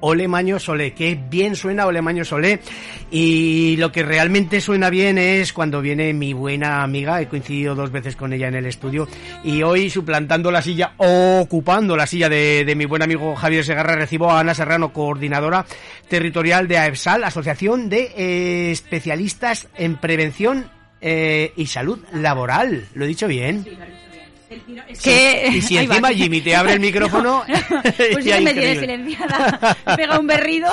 Ole 0.00 0.28
Maño 0.28 0.58
Solé, 0.58 0.92
qué 0.92 1.18
bien 1.30 1.56
suena 1.56 1.86
Ole 1.86 2.02
Maño 2.02 2.24
Solé. 2.24 2.60
Y 3.10 3.76
lo 3.78 3.92
que 3.92 4.02
realmente 4.02 4.60
suena 4.60 4.90
bien 4.90 5.18
es 5.18 5.52
cuando 5.52 5.80
viene 5.80 6.12
mi 6.12 6.32
buena 6.32 6.82
amiga, 6.82 7.20
he 7.20 7.28
coincidido 7.28 7.74
dos 7.74 7.92
veces 7.92 8.16
con 8.16 8.32
ella 8.32 8.48
en 8.48 8.56
el 8.56 8.66
estudio, 8.66 9.08
y 9.44 9.62
hoy 9.62 9.90
suplantando 9.90 10.50
la 10.50 10.62
silla, 10.62 10.92
ocupando 10.96 11.96
la 11.96 12.06
silla 12.06 12.28
de, 12.28 12.74
mi 12.76 12.84
buen 12.84 13.02
amigo 13.02 13.36
Javier 13.36 13.64
Segarra, 13.64 13.94
recibo 13.94 14.30
a 14.30 14.40
Ana 14.40 14.54
Serrano, 14.54 14.92
coordinadora 14.92 15.64
territorial 16.08 16.68
de 16.68 16.78
AEPSAL, 16.78 17.24
Asociación 17.24 17.88
de 17.88 18.12
eh, 18.16 18.70
Especialistas 18.72 19.68
en 19.76 19.96
Prevención 19.96 20.70
eh, 21.00 21.52
y 21.56 21.66
Salud 21.66 22.00
Laboral. 22.12 22.86
¿Lo 22.94 23.04
he 23.04 23.08
dicho 23.08 23.28
bien? 23.28 23.64
Que... 25.02 25.48
Y 25.52 25.62
si 25.62 25.76
encima 25.76 26.10
Jimmy 26.10 26.40
te 26.40 26.54
abre 26.54 26.74
el 26.74 26.80
micrófono... 26.86 27.44
pues 28.12 28.24
ya 28.24 28.40
me 28.40 28.52
tiene 28.52 28.80
silenciada. 28.80 29.76
Pega 29.96 30.18
un 30.18 30.26
berrido. 30.26 30.68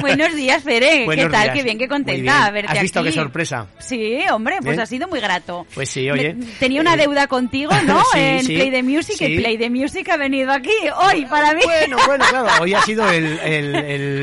Buenos 0.00 0.34
días, 0.34 0.62
Fere. 0.62 1.06
¿Qué 1.14 1.28
tal? 1.28 1.52
Qué 1.52 1.62
bien, 1.62 1.78
qué 1.78 1.88
contenta. 1.88 2.50
Verte 2.50 2.72
¿Has 2.72 2.82
visto 2.82 3.00
aquí. 3.00 3.08
qué 3.08 3.14
sorpresa? 3.14 3.66
Sí, 3.78 4.20
hombre, 4.32 4.58
pues 4.62 4.78
ha 4.78 4.86
sido 4.86 5.08
muy 5.08 5.20
grato. 5.20 5.66
Pues 5.74 5.90
sí, 5.90 6.10
oye. 6.10 6.36
tenía 6.58 6.80
una 6.80 6.96
deuda 6.96 7.26
contigo, 7.26 7.72
¿no? 7.84 8.02
en 8.14 8.46
Play 8.46 8.70
the 8.70 8.82
Music. 8.82 9.20
El 9.20 9.36
Play 9.36 9.58
the 9.58 9.70
Music 9.70 10.08
ha 10.08 10.16
venido 10.16 10.52
aquí 10.52 10.70
hoy 10.96 11.26
para 11.26 11.52
mí. 11.54 11.60
Bueno, 11.64 11.96
bueno, 12.06 12.24
claro. 12.28 12.48
Hoy 12.62 12.74
ha 12.74 12.82
sido 12.82 13.10
el, 13.10 13.38
el, 13.40 13.74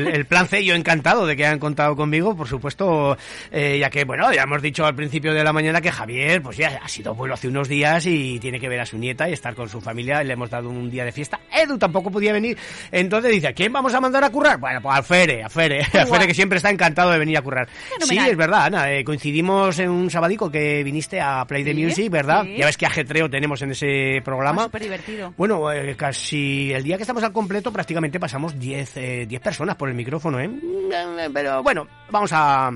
el, 0.08 0.24
plan 0.26 0.48
C. 0.48 0.64
Yo 0.64 0.74
encantado 0.74 1.26
de 1.26 1.36
que 1.36 1.46
hayan 1.46 1.58
contado 1.58 1.94
conmigo, 1.96 2.36
por 2.36 2.48
supuesto, 2.48 3.16
eh, 3.50 3.78
ya 3.78 3.90
que, 3.90 4.04
bueno, 4.04 4.32
ya 4.32 4.42
hemos 4.42 4.62
dicho 4.62 4.86
al 4.86 4.94
principio 4.94 5.34
de 5.34 5.44
la 5.44 5.52
mañana 5.52 5.80
que 5.80 5.92
Javier, 5.92 6.42
pues 6.42 6.56
ya 6.56 6.80
ha 6.82 6.88
sido 6.88 7.10
abuelo 7.10 7.34
hace 7.34 7.48
unos 7.48 7.68
días 7.68 8.06
y 8.06 8.38
tiene 8.40 8.58
que 8.58 8.68
ver 8.68 8.80
a 8.80 8.86
su 8.86 8.98
nieta 9.04 9.28
y 9.28 9.32
estar 9.32 9.54
con 9.54 9.68
su 9.68 9.80
familia. 9.80 10.22
Le 10.22 10.32
hemos 10.32 10.50
dado 10.50 10.68
un 10.68 10.90
día 10.90 11.04
de 11.04 11.12
fiesta. 11.12 11.40
Edu 11.52 11.78
tampoco 11.78 12.10
podía 12.10 12.32
venir. 12.32 12.56
Entonces 12.90 13.30
dice, 13.30 13.48
¿a 13.48 13.52
quién 13.52 13.72
vamos 13.72 13.94
a 13.94 14.00
mandar 14.00 14.24
a 14.24 14.30
currar? 14.30 14.58
Bueno, 14.58 14.80
pues 14.80 14.96
al 14.96 15.04
Fere, 15.04 15.42
a 15.44 15.48
Fere. 15.48 15.82
A 15.94 16.06
Fere 16.06 16.26
que 16.26 16.34
siempre 16.34 16.56
está 16.56 16.70
encantado 16.70 17.10
de 17.10 17.18
venir 17.18 17.38
a 17.38 17.42
currar. 17.42 17.68
Sí, 18.00 18.18
es 18.18 18.36
verdad, 18.36 18.64
Ana. 18.66 18.92
Eh, 18.92 19.04
coincidimos 19.04 19.78
en 19.78 19.90
un 19.90 20.10
sabadico 20.10 20.50
que 20.50 20.82
viniste 20.82 21.20
a 21.20 21.44
Play 21.46 21.64
the 21.64 21.74
Music, 21.74 22.10
¿verdad? 22.10 22.44
Ya 22.44 22.66
ves 22.66 22.76
qué 22.76 22.86
ajetreo 22.86 23.30
tenemos 23.30 23.60
en 23.62 23.70
ese 23.70 24.20
programa. 24.24 24.62
Ah, 24.62 24.64
Súper 24.64 24.82
divertido. 24.82 25.34
Bueno, 25.36 25.70
eh, 25.72 25.94
casi 25.96 26.72
el 26.72 26.82
día 26.82 26.96
que 26.96 27.02
estamos 27.02 27.22
al 27.22 27.32
completo 27.32 27.72
prácticamente 27.72 28.18
pasamos 28.18 28.58
10 28.58 28.96
eh, 28.96 29.40
personas 29.42 29.76
por 29.76 29.88
el 29.88 29.94
micrófono, 29.94 30.40
¿eh? 30.40 30.50
Pero 31.32 31.62
bueno, 31.62 31.86
vamos 32.10 32.30
a 32.32 32.72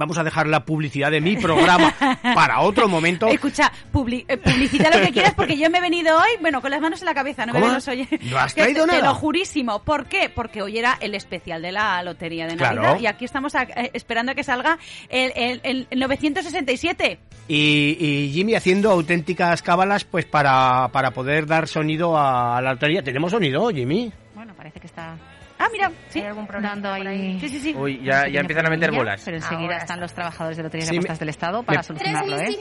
Vamos 0.00 0.16
a 0.16 0.24
dejar 0.24 0.46
la 0.46 0.64
publicidad 0.64 1.10
de 1.10 1.20
mi 1.20 1.36
programa 1.36 1.94
para 2.22 2.60
otro 2.60 2.88
momento. 2.88 3.26
Escucha, 3.28 3.70
eh, 3.70 4.36
publicita 4.38 4.88
lo 4.88 5.04
que 5.04 5.12
quieras 5.12 5.34
porque 5.34 5.58
yo 5.58 5.68
me 5.68 5.76
he 5.76 5.80
venido 5.82 6.16
hoy, 6.16 6.40
bueno, 6.40 6.62
con 6.62 6.70
las 6.70 6.80
manos 6.80 7.02
en 7.02 7.04
la 7.04 7.12
cabeza, 7.12 7.44
no 7.44 7.52
me 7.52 7.60
los 7.60 7.86
¿No 7.86 8.38
has 8.38 8.54
traído 8.54 8.86
nada? 8.86 8.98
Te 8.98 9.04
lo 9.04 9.14
jurísimo. 9.14 9.82
¿Por 9.82 10.06
qué? 10.06 10.30
Porque 10.34 10.62
hoy 10.62 10.78
era 10.78 10.96
el 11.02 11.14
especial 11.14 11.60
de 11.60 11.72
la 11.72 12.02
lotería 12.02 12.46
de 12.46 12.56
Navidad 12.56 12.98
y 12.98 13.08
aquí 13.08 13.26
estamos 13.26 13.54
eh, 13.54 13.90
esperando 13.92 14.32
a 14.32 14.34
que 14.34 14.42
salga 14.42 14.78
el, 15.10 15.60
el, 15.64 15.86
967. 15.94 17.18
Y, 17.48 17.98
y, 18.00 18.32
Jimmy 18.32 18.54
haciendo 18.54 18.92
auténticas 18.92 19.60
cábalas 19.60 20.04
pues 20.04 20.24
para, 20.24 20.88
para 20.92 21.10
poder 21.10 21.44
dar 21.44 21.68
sonido 21.68 22.16
a 22.16 22.58
la 22.62 22.72
lotería. 22.72 23.02
¿Tenemos 23.02 23.32
sonido, 23.32 23.68
Jimmy? 23.68 24.10
Bueno, 24.34 24.54
parece 24.54 24.80
que 24.80 24.86
está... 24.86 25.18
Ah, 25.60 25.68
mira, 25.70 25.92
sí. 26.08 26.20
¿Hay 26.20 26.26
algún 26.26 26.46
problema 26.46 26.94
ahí? 26.94 27.38
Sí, 27.38 27.48
sí, 27.50 27.60
sí. 27.60 27.74
Uy, 27.76 28.00
ya, 28.02 28.26
ya 28.26 28.40
empiezan 28.40 28.66
a 28.66 28.70
meter 28.70 28.90
bolas. 28.90 29.20
Pero 29.22 29.36
enseguida 29.36 29.76
están 29.76 30.00
los 30.00 30.14
trabajadores 30.14 30.56
de 30.56 30.62
Loterías 30.62 30.90
y 30.90 30.96
Apuestas 30.96 31.18
del 31.18 31.28
Estado 31.28 31.62
para 31.62 31.82
solucionarlo, 31.82 32.38
¿eh? 32.38 32.56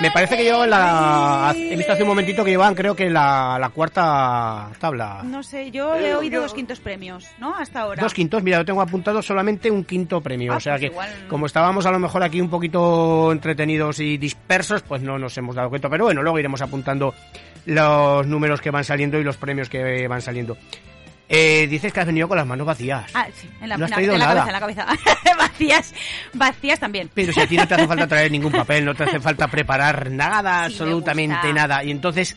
Me 0.00 0.10
parece 0.12 0.36
que 0.36 0.44
llevan 0.44 0.70
la... 0.70 1.52
He 1.56 1.74
visto 1.74 1.92
hace 1.92 2.02
un 2.02 2.10
momentito 2.10 2.44
que 2.44 2.50
llevan, 2.50 2.74
creo 2.74 2.94
que 2.94 3.10
la, 3.10 3.58
la 3.58 3.70
cuarta 3.70 4.70
tabla. 4.78 5.22
No 5.24 5.42
sé, 5.42 5.70
yo 5.72 5.96
he 5.96 6.14
oído 6.14 6.42
dos 6.42 6.54
quintos 6.54 6.78
premios, 6.78 7.26
¿no? 7.40 7.56
Hasta 7.56 7.80
ahora. 7.80 8.02
Dos 8.02 8.14
quintos, 8.14 8.42
mira, 8.42 8.58
yo 8.58 8.64
tengo 8.64 8.80
apuntado 8.80 9.22
solamente 9.22 9.70
un 9.70 9.84
quinto 9.84 10.20
premio. 10.20 10.54
o 10.54 10.60
sea 10.60 10.78
que, 10.78 10.92
como 11.28 11.46
estábamos 11.46 11.86
a 11.86 11.90
lo 11.90 11.98
mejor 11.98 12.22
aquí 12.22 12.40
un 12.40 12.50
poquito 12.50 13.32
entretenidos 13.32 13.98
y 13.98 14.18
dispersos, 14.18 14.82
pues 14.82 15.02
no 15.02 15.18
nos 15.18 15.36
hemos 15.38 15.56
dado 15.56 15.68
cuenta. 15.68 15.88
Pero 15.88 16.04
bueno, 16.04 16.22
luego 16.22 16.38
iremos 16.38 16.62
apuntando 16.62 17.14
los 17.66 18.26
números 18.26 18.60
que 18.60 18.70
van 18.70 18.84
saliendo 18.84 19.18
y 19.18 19.24
los 19.24 19.36
premios 19.36 19.68
que 19.68 20.06
van 20.06 20.22
saliendo. 20.22 20.56
Eh, 21.28 21.66
dices 21.68 21.92
que 21.92 22.00
has 22.00 22.06
venido 22.06 22.26
con 22.26 22.38
las 22.38 22.46
manos 22.46 22.66
vacías. 22.66 23.10
Ah, 23.14 23.26
sí, 23.34 23.48
en 23.60 23.68
la, 23.68 23.76
no 23.76 23.84
has 23.84 23.90
en 23.90 23.94
traído 23.94 24.16
la 24.16 24.26
nada. 24.34 24.46
cabeza, 24.46 24.82
en 24.86 24.86
la 24.86 24.94
cabeza. 24.96 25.34
vacías, 25.38 25.94
vacías 26.32 26.80
también. 26.80 27.10
Pero 27.12 27.32
si 27.34 27.40
a 27.40 27.46
ti 27.46 27.56
no 27.56 27.68
te 27.68 27.74
hace 27.74 27.86
falta 27.86 28.06
traer 28.06 28.30
ningún 28.30 28.52
papel, 28.64 28.84
no 28.84 28.94
te 28.94 29.04
hace 29.04 29.20
falta 29.20 29.46
preparar 29.48 30.10
nada, 30.10 30.66
Sí, 30.68 30.72
absolutamente 30.72 31.52
nada. 31.52 31.84
Y 31.84 31.90
entonces, 31.90 32.36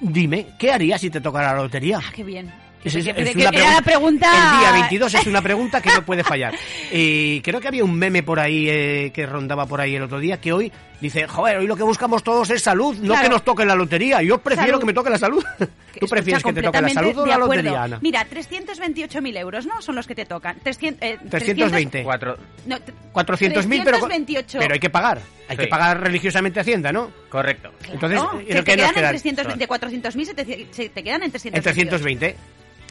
dime, 0.00 0.48
¿qué 0.58 0.72
harías 0.72 1.00
si 1.00 1.08
te 1.10 1.20
tocara 1.20 1.54
la 1.54 1.62
lotería? 1.62 1.98
Ah, 2.04 2.12
qué 2.14 2.24
bien. 2.24 2.52
Es- 2.84 2.94
una 2.96 3.48
era 3.50 3.70
la 3.74 3.82
pregunta-. 3.82 4.26
El 4.54 4.60
día 4.60 4.72
22 4.72 5.14
es 5.14 5.26
una 5.26 5.40
pregunta 5.42 5.80
que 5.80 5.90
no 5.90 6.02
puede 6.06 6.24
fallar. 6.24 6.54
Y 6.90 7.40
creo 7.42 7.60
que 7.60 7.68
había 7.68 7.84
un 7.84 7.94
meme 7.96 8.22
por 8.22 8.40
ahí 8.40 8.68
eh, 8.68 9.10
que 9.14 9.24
rondaba 9.26 9.66
por 9.66 9.80
ahí 9.80 9.94
el 9.94 10.02
otro 10.02 10.18
día 10.18 10.40
que 10.40 10.52
hoy 10.52 10.72
dice, 11.00 11.26
joder, 11.26 11.58
hoy 11.58 11.66
lo 11.66 11.76
que 11.76 11.82
buscamos 11.82 12.22
todos 12.22 12.48
es 12.50 12.62
salud, 12.62 12.96
no 12.98 13.08
Claro. 13.14 13.22
que 13.22 13.28
nos 13.28 13.44
toque 13.44 13.64
la 13.64 13.74
lotería. 13.74 14.22
Yo 14.22 14.38
prefiero 14.38 14.68
Salud. 14.72 14.80
que 14.80 14.86
me 14.86 14.92
toque 14.94 15.10
la 15.10 15.18
salud. 15.18 15.44
¿Tú 15.58 15.64
Escucha, 15.94 16.06
prefieres 16.14 16.42
que 16.42 16.52
te 16.52 16.62
toque 16.62 16.80
la 16.80 16.88
salud 16.88 17.18
o 17.18 17.26
la 17.26 17.38
lotería, 17.38 17.82
Ana? 17.84 17.98
Mira, 18.00 18.26
328.000 18.28 19.36
euros, 19.38 19.66
¿no? 19.66 19.80
Son 19.82 19.94
los 19.94 20.06
que 20.06 20.14
te 20.14 20.24
tocan. 20.26 20.58
300, 20.62 21.02
eh, 21.02 21.18
320. 21.30 22.02
Cuatro. 22.02 22.36
No, 22.66 22.80
t- 22.80 22.92
400.000, 23.12 23.84
pero, 23.84 23.98
328. 23.98 24.58
pero 24.60 24.74
hay 24.74 24.80
que 24.80 24.90
pagar. 24.90 25.20
Hay 25.48 25.56
Sí. 25.56 25.62
que 25.64 25.68
pagar 25.68 26.00
religiosamente 26.00 26.60
Hacienda, 26.60 26.92
¿no? 26.92 27.10
Correcto. 27.28 27.70
Entonces, 27.92 28.18
No, 28.20 28.40
¿y 28.40 28.44
que 28.46 28.54
lo 28.54 28.64
te 28.64 28.70
que 28.72 28.76
nos 28.76 28.86
quedan 28.86 28.88
en 28.88 28.94
quedan? 28.94 29.10
320, 29.10 29.58
de 29.58 29.68
400.000 29.68 30.24
se 30.24 30.34
te, 30.34 30.66
se 30.70 30.88
te 30.88 31.02
quedan 31.04 31.22
en 31.24 31.30
320. 31.30 31.56
En 31.58 31.62
320. 31.62 32.36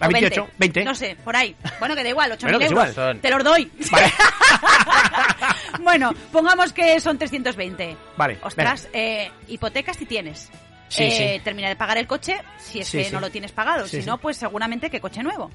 A 0.01 0.07
28, 0.07 0.49
20. 0.57 0.83
No 0.83 0.95
sé, 0.95 1.15
por 1.23 1.35
ahí. 1.35 1.55
Bueno, 1.79 1.95
que 1.95 2.03
da 2.03 2.09
igual, 2.09 2.31
8.000 2.31 2.41
Bueno, 2.43 2.59
que 2.59 2.65
euros. 2.65 2.89
igual. 2.91 3.19
Te 3.21 3.29
los 3.29 3.43
doy. 3.43 3.71
Vale. 3.91 4.11
bueno, 5.83 6.13
pongamos 6.31 6.73
que 6.73 6.99
son 6.99 7.17
320. 7.17 7.95
Vale, 8.17 8.37
Ostras, 8.43 8.87
eh, 8.93 9.29
hipotecas 9.47 9.97
si 9.97 10.05
tienes. 10.05 10.49
Sí, 10.89 11.03
eh, 11.03 11.35
sí. 11.37 11.41
Termina 11.43 11.69
de 11.69 11.75
pagar 11.75 11.97
el 11.97 12.07
coche 12.07 12.37
si 12.59 12.79
es 12.79 12.87
Sí, 12.87 13.03
que 13.03 13.11
no 13.11 13.19
lo 13.21 13.29
tienes 13.29 13.51
pagado. 13.51 13.87
Si 13.87 14.01
no, 14.01 14.17
pues 14.17 14.37
seguramente 14.37 14.89
que 14.89 14.99
coche 14.99 15.23
nuevo. 15.23 15.49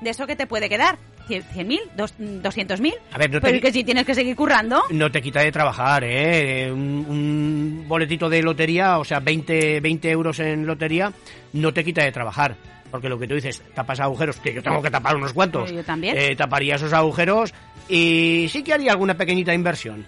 ¿De 0.00 0.10
eso 0.10 0.26
qué 0.26 0.36
te 0.36 0.46
puede 0.46 0.68
quedar? 0.68 0.98
¿100.000? 1.28 1.80
¿Dos- 1.96 2.14
¿200.000? 2.18 2.94
A 3.12 3.16
ver, 3.16 3.30
no 3.30 3.40
te 3.40 3.46
Pero 3.46 3.60
que 3.62 3.72
si 3.72 3.82
tienes 3.82 4.04
que 4.04 4.14
seguir 4.14 4.36
currando. 4.36 4.82
No 4.90 5.10
te 5.10 5.22
quita 5.22 5.40
de 5.40 5.50
trabajar, 5.50 6.04
¿eh? 6.04 6.70
Un, 6.70 6.78
un 7.08 7.84
boletito 7.88 8.28
de 8.28 8.42
lotería, 8.42 8.98
o 8.98 9.04
sea, 9.04 9.20
20, 9.20 9.80
20 9.80 10.10
euros 10.10 10.38
en 10.40 10.66
lotería, 10.66 11.10
no 11.54 11.72
te 11.72 11.82
quita 11.82 12.04
de 12.04 12.12
trabajar. 12.12 12.54
Porque 12.94 13.08
lo 13.08 13.18
que 13.18 13.26
tú 13.26 13.34
dices, 13.34 13.60
tapas 13.74 13.98
agujeros, 13.98 14.36
que 14.36 14.54
yo 14.54 14.62
tengo 14.62 14.80
que 14.80 14.88
tapar 14.88 15.16
unos 15.16 15.32
cuantos. 15.32 15.68
Yo 15.72 15.82
también. 15.82 16.16
Eh, 16.16 16.36
taparía 16.36 16.76
esos 16.76 16.92
agujeros 16.92 17.52
y 17.88 18.46
sí 18.52 18.62
que 18.62 18.72
haría 18.72 18.92
alguna 18.92 19.14
pequeñita 19.16 19.52
inversión. 19.52 20.06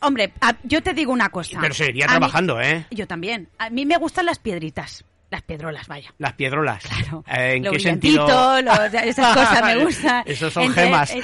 Hombre, 0.00 0.32
a- 0.40 0.56
yo 0.62 0.82
te 0.82 0.94
digo 0.94 1.12
una 1.12 1.28
cosa. 1.28 1.58
Pero 1.60 1.74
seguiría 1.74 2.06
A 2.06 2.08
mí- 2.08 2.12
trabajando, 2.12 2.58
¿eh? 2.62 2.86
Yo 2.90 3.06
también. 3.06 3.48
A 3.58 3.68
mí 3.68 3.84
me 3.84 3.98
gustan 3.98 4.24
las 4.24 4.38
piedritas. 4.38 5.04
Las 5.28 5.42
piedrolas, 5.42 5.88
vaya. 5.88 6.14
Las 6.18 6.34
piedrolas. 6.34 6.84
Claro. 6.84 7.24
Eh, 7.26 7.54
¿En 7.56 7.64
Lo 7.64 7.72
qué 7.72 7.80
sentido? 7.80 8.62
los- 8.62 8.94
esas 8.94 9.34
cosas 9.34 9.64
me 9.64 9.84
gustan. 9.84 10.22
Esos 10.26 10.52
son 10.52 10.62
Entre- 10.64 10.84
gemas. 10.84 11.10
eh, 11.10 11.22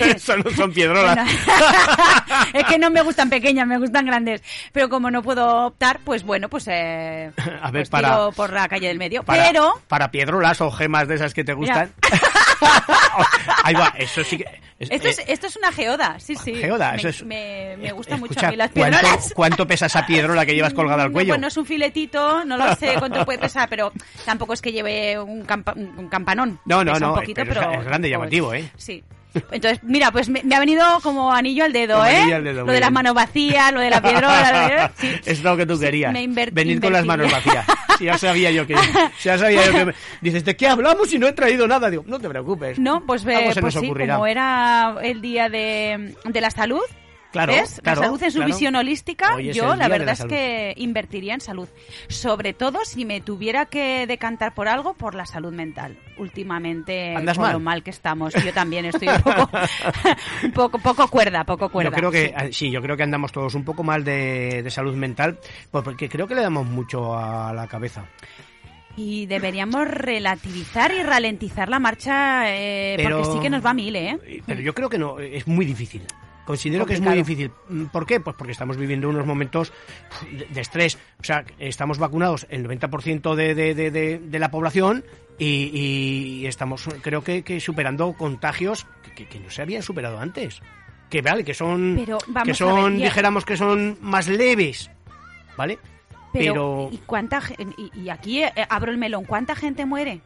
Eso 0.16 0.36
no 0.36 0.50
son 0.50 0.72
piedrolas. 0.72 1.16
Bueno, 1.44 2.46
es 2.52 2.64
que 2.64 2.78
no 2.78 2.90
me 2.90 3.00
gustan 3.02 3.30
pequeñas, 3.30 3.66
me 3.66 3.78
gustan 3.78 4.06
grandes. 4.06 4.42
Pero 4.72 4.88
como 4.88 5.10
no 5.10 5.22
puedo 5.22 5.66
optar, 5.66 6.00
pues 6.04 6.24
bueno, 6.24 6.48
pues, 6.48 6.66
eh, 6.68 7.30
A 7.62 7.70
ver, 7.70 7.82
pues 7.82 7.90
para- 7.90 8.08
tiro 8.08 8.32
por 8.32 8.52
la 8.52 8.66
calle 8.68 8.88
del 8.88 8.98
medio. 8.98 9.22
Para, 9.22 9.44
Pero 9.46 9.80
para 9.88 10.10
piedrolas 10.10 10.60
o 10.60 10.70
gemas 10.72 11.06
de 11.06 11.14
esas 11.14 11.32
que 11.32 11.44
te 11.44 11.52
gustan. 11.52 11.92
Ahí 13.62 13.74
va, 13.74 13.92
eso 13.96 14.24
sí 14.24 14.38
que... 14.38 14.44
es- 14.78 14.90
esto 14.90 15.08
es, 15.08 15.18
eh, 15.20 15.24
esto 15.28 15.46
es 15.46 15.56
una 15.56 15.72
geoda, 15.72 16.18
sí, 16.20 16.34
sí. 16.36 16.54
Geoda, 16.54 16.92
me, 16.92 16.96
eso 16.98 17.08
es- 17.08 17.22
me, 17.24 17.76
me 17.78 17.88
eh, 17.88 17.92
gusta 17.92 18.16
mucho 18.16 18.32
escucha, 18.32 18.48
a 18.48 18.50
mí 18.50 18.56
las 18.56 18.70
¿cuánto, 18.72 18.98
piedrolas. 19.00 19.32
¿Cuánto 19.34 19.66
pesa 19.66 19.86
esa 19.86 20.04
piedrola 20.06 20.44
que 20.46 20.54
llevas 20.54 20.74
colgada 20.74 21.02
al 21.04 21.12
cuello? 21.12 21.30
pues 21.30 21.40
no 21.40 21.48
es 21.48 21.56
un 21.56 21.66
filetito, 21.66 22.44
no 22.44 22.56
lo 22.56 22.74
sé 22.76 22.94
cuánto 22.98 23.24
puede 23.24 23.38
pesar, 23.40 23.68
pero 23.68 23.92
tampoco 24.24 24.52
es 24.54 24.60
que 24.62 24.72
lleve 24.72 25.18
un, 25.18 25.44
campa- 25.46 25.74
un 25.76 26.08
campanón. 26.08 26.58
No, 26.64 26.82
no, 26.84 26.98
no, 26.98 27.10
un 27.14 27.20
poquito, 27.20 27.42
pero 27.46 27.60
es- 27.60 27.66
pero, 27.68 27.80
es 27.80 27.84
grande, 27.86 28.10
llamativo, 28.10 28.52
¿eh? 28.54 28.70
Sí. 28.76 29.02
Entonces, 29.50 29.80
mira, 29.82 30.10
pues 30.12 30.28
me, 30.28 30.42
me 30.44 30.54
ha 30.54 30.60
venido 30.60 30.84
como 31.02 31.32
anillo 31.32 31.64
al 31.64 31.72
dedo, 31.72 31.94
Como 31.96 32.06
¿eh? 32.08 32.16
anillo 32.18 32.36
al 32.36 32.44
dedo, 32.44 32.64
lo 32.66 32.72
de 32.72 32.80
las 32.80 32.92
manos 32.92 33.14
vacías, 33.14 33.72
lo 33.72 33.80
de 33.80 33.90
la 33.90 34.00
piedrola, 34.02 34.92
sí. 34.96 35.10
Es 35.24 35.42
lo 35.42 35.56
que 35.56 35.66
tú 35.66 35.78
querías. 35.78 36.12
me 36.12 36.22
inver- 36.24 36.52
Venir 36.52 36.80
con 36.80 36.92
las 36.92 37.04
manos 37.04 37.30
vacías. 37.30 37.66
Sí, 37.98 38.04
ya 38.06 38.18
sabía 38.18 38.50
yo 38.50 38.66
que. 38.66 38.74
Ya 39.22 39.38
sabía 39.38 39.64
yo 39.66 39.72
que. 39.72 39.84
me- 39.86 39.94
Dices, 40.20 40.44
¿de 40.44 40.56
qué 40.56 40.68
hablamos 40.68 41.08
si 41.10 41.18
no 41.18 41.26
he 41.28 41.32
traído 41.32 41.66
nada? 41.68 41.90
Digo, 41.90 42.04
no 42.06 42.18
te 42.18 42.28
preocupes. 42.28 42.78
No, 42.78 43.04
pues, 43.06 43.24
eh, 43.26 43.52
pues 43.60 43.74
sí, 43.74 43.88
como 43.88 44.26
era 44.26 44.96
el 45.02 45.20
día 45.20 45.48
de, 45.48 46.14
de 46.24 46.40
la 46.40 46.50
salud, 46.50 46.82
¿Ves? 47.34 47.80
la 47.82 47.96
salud 47.96 48.22
en 48.22 48.30
su 48.30 48.44
visión 48.44 48.76
holística, 48.76 49.40
yo 49.40 49.74
la 49.74 49.88
verdad 49.88 50.16
es 50.18 50.24
que 50.24 50.74
invertiría 50.76 51.34
en 51.34 51.40
salud. 51.40 51.68
Sobre 52.08 52.52
todo 52.52 52.84
si 52.84 53.04
me 53.04 53.20
tuviera 53.20 53.66
que 53.66 54.06
decantar 54.06 54.54
por 54.54 54.68
algo, 54.68 54.94
por 54.94 55.14
la 55.14 55.26
salud 55.26 55.52
mental. 55.52 55.98
Últimamente, 56.16 57.14
¿Andas 57.14 57.38
mal? 57.38 57.52
lo 57.52 57.60
mal 57.60 57.82
que 57.82 57.90
estamos. 57.90 58.34
Yo 58.34 58.52
también 58.52 58.84
estoy 58.84 59.08
un 59.08 59.22
poco, 59.22 59.50
poco, 60.54 60.78
poco 60.78 61.08
cuerda, 61.08 61.44
poco 61.44 61.68
cuerda. 61.68 61.90
Yo 61.90 61.96
creo 61.96 62.10
que, 62.10 62.52
sí. 62.52 62.70
yo 62.70 62.80
creo 62.80 62.96
que 62.96 63.02
andamos 63.02 63.32
todos 63.32 63.54
un 63.54 63.64
poco 63.64 63.82
mal 63.82 64.04
de, 64.04 64.62
de 64.62 64.70
salud 64.70 64.94
mental, 64.94 65.38
porque 65.70 66.08
creo 66.08 66.26
que 66.26 66.34
le 66.34 66.42
damos 66.42 66.66
mucho 66.66 67.16
a 67.18 67.52
la 67.52 67.66
cabeza. 67.66 68.04
Y 68.96 69.26
deberíamos 69.26 69.88
relativizar 69.88 70.92
y 70.92 71.02
ralentizar 71.02 71.68
la 71.68 71.80
marcha, 71.80 72.44
eh, 72.54 72.96
porque 73.02 73.24
sí 73.24 73.40
que 73.40 73.50
nos 73.50 73.64
va 73.64 73.70
a 73.70 73.74
mil, 73.74 73.96
¿eh? 73.96 74.42
Pero 74.46 74.60
yo 74.60 74.72
creo 74.72 74.88
que 74.88 74.98
no, 74.98 75.18
es 75.18 75.48
muy 75.48 75.64
difícil. 75.64 76.02
Considero 76.44 76.86
que 76.86 76.94
es 76.94 77.00
muy 77.00 77.14
difícil. 77.14 77.50
Mm, 77.68 77.86
¿Por 77.86 78.06
qué? 78.06 78.20
Pues 78.20 78.36
porque 78.36 78.52
estamos 78.52 78.76
viviendo 78.76 79.08
unos 79.08 79.26
momentos 79.26 79.72
de, 80.50 80.60
estrés. 80.60 80.98
O 81.20 81.24
sea, 81.24 81.44
estamos 81.58 81.98
vacunados 81.98 82.46
el 82.50 82.66
90% 82.66 83.34
de, 83.34 83.54
de, 83.54 83.74
de, 83.74 84.18
de, 84.18 84.38
la 84.38 84.50
población 84.50 85.04
y, 85.38 86.44
estamos, 86.46 86.88
creo 87.02 87.24
que, 87.24 87.42
que 87.42 87.60
superando 87.60 88.12
contagios 88.12 88.86
que, 89.14 89.40
no 89.40 89.50
se 89.50 89.62
habían 89.62 89.82
superado 89.82 90.18
antes. 90.18 90.60
Que 91.10 91.22
vale, 91.22 91.44
que 91.44 91.54
son, 91.54 92.04
que 92.44 92.54
son, 92.54 92.98
dijéramos 92.98 93.44
que 93.44 93.56
son 93.56 93.98
más 94.00 94.26
leves, 94.26 94.90
¿vale? 95.56 95.78
Pero, 96.32 96.88
¿y, 96.90 96.98
cuánta, 96.98 97.40
y, 97.94 98.08
aquí 98.08 98.42
eh, 98.42 98.52
abro 98.68 98.90
el 98.90 98.98
melón, 98.98 99.24
¿cuánta 99.24 99.54
gente 99.54 99.86
muere? 99.86 100.20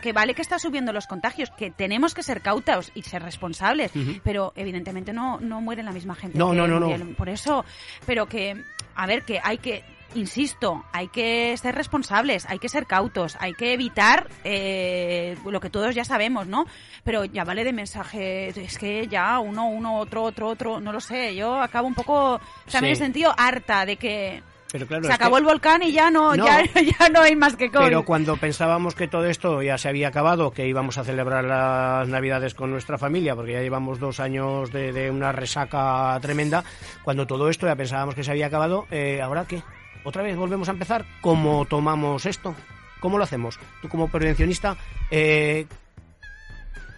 Que 0.00 0.12
vale 0.12 0.34
que 0.34 0.42
está 0.42 0.58
subiendo 0.58 0.92
los 0.92 1.06
contagios, 1.06 1.50
que 1.50 1.70
tenemos 1.70 2.14
que 2.14 2.22
ser 2.22 2.40
cautos 2.40 2.90
y 2.94 3.02
ser 3.02 3.22
responsables, 3.22 3.92
pero 4.22 4.52
evidentemente 4.56 5.12
no, 5.12 5.38
no 5.40 5.60
muere 5.60 5.82
la 5.82 5.92
misma 5.92 6.14
gente. 6.14 6.38
No, 6.38 6.54
no, 6.54 6.66
no, 6.66 6.80
no. 6.80 7.14
Por 7.14 7.28
eso, 7.28 7.64
pero 8.06 8.26
que, 8.26 8.62
a 8.94 9.06
ver, 9.06 9.22
que 9.22 9.40
hay 9.42 9.58
que 9.58 9.84
insisto, 10.14 10.84
hay 10.92 11.08
que 11.08 11.56
ser 11.56 11.74
responsables, 11.74 12.46
hay 12.46 12.58
que 12.58 12.68
ser 12.68 12.86
cautos, 12.86 13.36
hay 13.40 13.52
que 13.54 13.72
evitar 13.72 14.28
eh, 14.44 15.36
lo 15.44 15.60
que 15.60 15.70
todos 15.70 15.94
ya 15.94 16.04
sabemos, 16.04 16.46
¿no? 16.46 16.66
Pero 17.04 17.24
ya 17.24 17.44
vale 17.44 17.64
de 17.64 17.72
mensaje, 17.72 18.48
es 18.48 18.78
que 18.78 19.06
ya 19.08 19.38
uno, 19.38 19.68
uno, 19.68 19.98
otro, 19.98 20.22
otro, 20.22 20.48
otro, 20.48 20.80
no 20.80 20.92
lo 20.92 21.00
sé, 21.00 21.34
yo 21.34 21.60
acabo 21.60 21.86
un 21.86 21.94
poco, 21.94 22.40
también 22.70 22.96
sí. 22.96 23.02
sentido 23.02 23.34
harta 23.36 23.84
de 23.84 23.96
que 23.96 24.42
se 24.70 25.12
acabó 25.12 25.38
el 25.38 25.44
volcán 25.44 25.82
y 25.82 25.92
ya 25.92 26.10
no, 26.10 26.34
Ya, 26.36 27.08
no 27.12 27.20
hay 27.20 27.34
más 27.36 27.56
que 27.56 27.70
con. 27.70 27.84
Pero 27.84 28.04
cuando 28.04 28.36
pensábamos 28.36 28.94
que 28.94 29.08
todo 29.08 29.24
esto 29.26 29.62
ya 29.62 29.78
se 29.78 29.88
había 29.88 30.08
acabado, 30.08 30.50
que 30.50 30.66
íbamos 30.66 30.98
a 30.98 31.04
celebrar 31.04 31.44
las 31.44 32.08
Navidades 32.08 32.54
con 32.54 32.70
nuestra 32.70 32.98
familia, 32.98 33.34
porque 33.34 33.52
ya 33.52 33.60
llevamos 33.60 33.98
dos 33.98 34.20
años 34.20 34.70
de, 34.70 35.10
una 35.10 35.32
resaca 35.32 36.18
tremenda, 36.20 36.64
cuando 37.02 37.26
todo 37.26 37.48
esto 37.48 37.66
ya 37.66 37.76
pensábamos 37.76 38.14
que 38.14 38.24
se 38.24 38.30
había 38.30 38.46
acabado, 38.46 38.86
eh, 38.90 39.22
¿ahora 39.22 39.46
qué? 39.46 39.62
¿Otra 40.04 40.22
vez 40.22 40.36
volvemos 40.36 40.68
a 40.68 40.72
empezar? 40.72 41.04
¿Cómo 41.20 41.64
tomamos 41.64 42.26
esto? 42.26 42.54
¿Cómo 43.00 43.16
lo 43.16 43.24
hacemos? 43.24 43.58
Tú 43.80 43.88
como 43.88 44.08
prevencionista, 44.08 44.76
eh, 45.10 45.66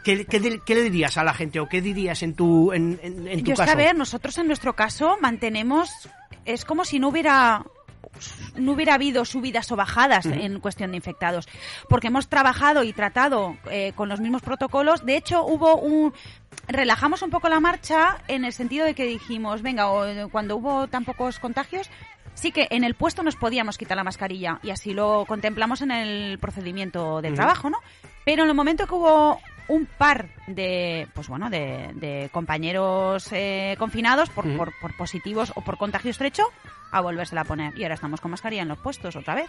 ¿Qué, 0.04 0.26
le 0.66 0.82
dirías 0.82 1.18
a 1.18 1.24
la 1.24 1.34
gente 1.34 1.60
o 1.60 1.68
qué 1.68 1.80
dirías 1.80 2.22
en 2.22 2.34
tu, 2.34 2.72
en, 2.72 2.98
en, 3.02 3.44
tu 3.44 3.54
caso? 3.54 3.70
a 3.70 3.74
ver, 3.74 3.96
nosotros 3.96 4.36
en 4.38 4.46
nuestro 4.46 4.74
caso 4.74 5.18
mantenemos 5.20 5.90
es 6.44 6.64
como 6.64 6.84
si 6.84 6.98
no 6.98 7.08
hubiera 7.08 7.64
no 8.56 8.72
hubiera 8.72 8.94
habido 8.94 9.24
subidas 9.24 9.70
o 9.72 9.76
bajadas 9.76 10.26
en 10.26 10.60
cuestión 10.60 10.90
de 10.90 10.96
infectados, 10.96 11.48
porque 11.88 12.08
hemos 12.08 12.28
trabajado 12.28 12.82
y 12.82 12.92
tratado 12.92 13.56
eh, 13.70 13.92
con 13.94 14.08
los 14.08 14.20
mismos 14.20 14.42
protocolos. 14.42 15.04
De 15.04 15.16
hecho, 15.16 15.44
hubo 15.44 15.76
un 15.76 16.12
relajamos 16.66 17.22
un 17.22 17.30
poco 17.30 17.48
la 17.48 17.60
marcha 17.60 18.18
en 18.28 18.44
el 18.44 18.52
sentido 18.52 18.84
de 18.84 18.94
que 18.94 19.04
dijimos, 19.04 19.62
venga, 19.62 19.86
cuando 20.30 20.56
hubo 20.56 20.88
tan 20.88 21.04
pocos 21.04 21.38
contagios, 21.38 21.88
sí 22.34 22.52
que 22.52 22.68
en 22.70 22.84
el 22.84 22.94
puesto 22.94 23.22
nos 23.22 23.36
podíamos 23.36 23.78
quitar 23.78 23.96
la 23.96 24.04
mascarilla 24.04 24.60
y 24.62 24.70
así 24.70 24.92
lo 24.92 25.24
contemplamos 25.26 25.80
en 25.82 25.90
el 25.90 26.38
procedimiento 26.38 27.22
de 27.22 27.32
trabajo, 27.32 27.70
¿no? 27.70 27.78
Pero 28.24 28.42
en 28.44 28.50
el 28.50 28.54
momento 28.54 28.86
que 28.86 28.94
hubo 28.94 29.40
un 29.70 29.86
par 29.86 30.28
de, 30.48 31.06
pues 31.14 31.28
bueno, 31.28 31.48
de, 31.48 32.28
compañeros 32.32 33.28
eh, 33.32 33.76
confinados 33.78 34.28
por, 34.28 34.44
por, 34.56 34.72
por, 34.80 34.96
positivos 34.96 35.52
o 35.54 35.62
por 35.62 35.78
contagio 35.78 36.10
estrecho 36.10 36.42
a 36.90 37.00
volvérsela 37.00 37.42
a 37.42 37.44
poner. 37.44 37.78
Y 37.78 37.84
ahora 37.84 37.94
estamos 37.94 38.20
con 38.20 38.32
mascarilla 38.32 38.62
en 38.62 38.68
los 38.68 38.78
puestos 38.78 39.14
otra 39.14 39.36
vez 39.36 39.48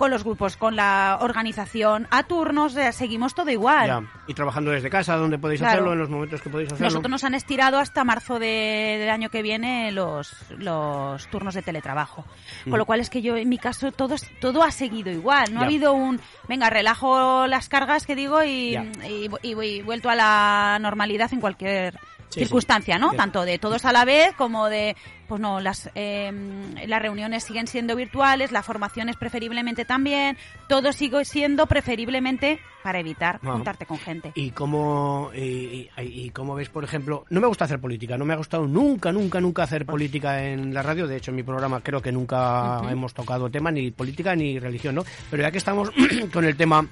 con 0.00 0.10
los 0.10 0.24
grupos, 0.24 0.56
con 0.56 0.76
la 0.76 1.18
organización, 1.20 2.08
a 2.10 2.22
turnos, 2.22 2.74
eh, 2.74 2.90
seguimos 2.90 3.34
todo 3.34 3.50
igual. 3.50 4.08
Y 4.26 4.32
trabajando 4.32 4.70
desde 4.70 4.88
casa, 4.88 5.14
donde 5.16 5.36
podéis 5.36 5.60
hacerlo, 5.60 5.92
en 5.92 5.98
los 5.98 6.08
momentos 6.08 6.40
que 6.40 6.48
podéis 6.48 6.72
hacerlo. 6.72 6.86
Nosotros 6.86 7.10
nos 7.10 7.22
han 7.22 7.34
estirado 7.34 7.78
hasta 7.78 8.02
marzo 8.02 8.38
del 8.38 9.10
año 9.10 9.28
que 9.28 9.42
viene 9.42 9.92
los, 9.92 10.34
los 10.56 11.26
turnos 11.26 11.52
de 11.52 11.60
teletrabajo. 11.60 12.24
Con 12.64 12.78
lo 12.78 12.86
cual 12.86 13.00
es 13.00 13.10
que 13.10 13.20
yo, 13.20 13.36
en 13.36 13.50
mi 13.50 13.58
caso, 13.58 13.92
todo, 13.92 14.16
todo 14.40 14.62
ha 14.62 14.70
seguido 14.70 15.12
igual. 15.12 15.52
No 15.52 15.60
ha 15.60 15.64
habido 15.64 15.92
un, 15.92 16.18
venga, 16.48 16.70
relajo 16.70 17.46
las 17.46 17.68
cargas, 17.68 18.06
que 18.06 18.14
digo, 18.14 18.42
y, 18.42 18.78
y, 19.06 19.28
y 19.42 19.82
vuelto 19.82 20.08
a 20.08 20.14
la 20.14 20.78
normalidad 20.80 21.30
en 21.34 21.40
cualquier 21.42 22.00
circunstancia, 22.30 22.98
¿no? 22.98 23.12
Tanto 23.12 23.44
de 23.44 23.58
todos 23.58 23.84
a 23.84 23.92
la 23.92 24.04
vez 24.04 24.34
como 24.36 24.68
de, 24.68 24.96
pues 25.28 25.40
no, 25.40 25.60
las, 25.60 25.90
em, 25.94 26.74
las 26.86 27.02
reuniones 27.02 27.44
siguen 27.44 27.66
siendo 27.66 27.96
virtuales, 27.96 28.52
la 28.52 28.62
formación 28.62 29.08
es 29.08 29.16
preferiblemente 29.16 29.84
también, 29.84 30.36
todo 30.68 30.92
sigue 30.92 31.24
siendo 31.24 31.66
preferiblemente 31.66 32.60
para 32.82 33.00
evitar 33.00 33.40
juntarte 33.40 33.86
con 33.86 33.98
gente. 33.98 34.32
¿Y 34.34 34.50
cómo, 34.50 35.30
y, 35.34 36.30
cómo 36.30 36.54
ves, 36.54 36.68
por 36.68 36.84
ejemplo, 36.84 37.24
no 37.30 37.40
me 37.40 37.46
gusta 37.46 37.64
hacer 37.64 37.80
política, 37.80 38.16
no 38.16 38.24
me 38.24 38.34
ha 38.34 38.36
gustado 38.36 38.66
nunca, 38.66 39.12
nunca, 39.12 39.40
nunca 39.40 39.64
hacer 39.64 39.84
política 39.84 40.44
en 40.44 40.72
la 40.72 40.82
radio, 40.82 41.06
de 41.06 41.16
hecho 41.16 41.30
en 41.30 41.36
mi 41.36 41.42
programa 41.42 41.80
creo 41.80 42.00
que 42.00 42.12
nunca 42.12 42.80
hemos 42.90 43.12
tocado 43.12 43.50
tema 43.50 43.70
ni 43.70 43.90
política 43.90 44.34
ni 44.34 44.58
religión, 44.58 44.94
¿no? 44.94 45.04
Pero 45.30 45.42
ya 45.42 45.50
que 45.50 45.58
estamos 45.58 45.90
con 46.32 46.44
el 46.44 46.56
tema 46.56 46.86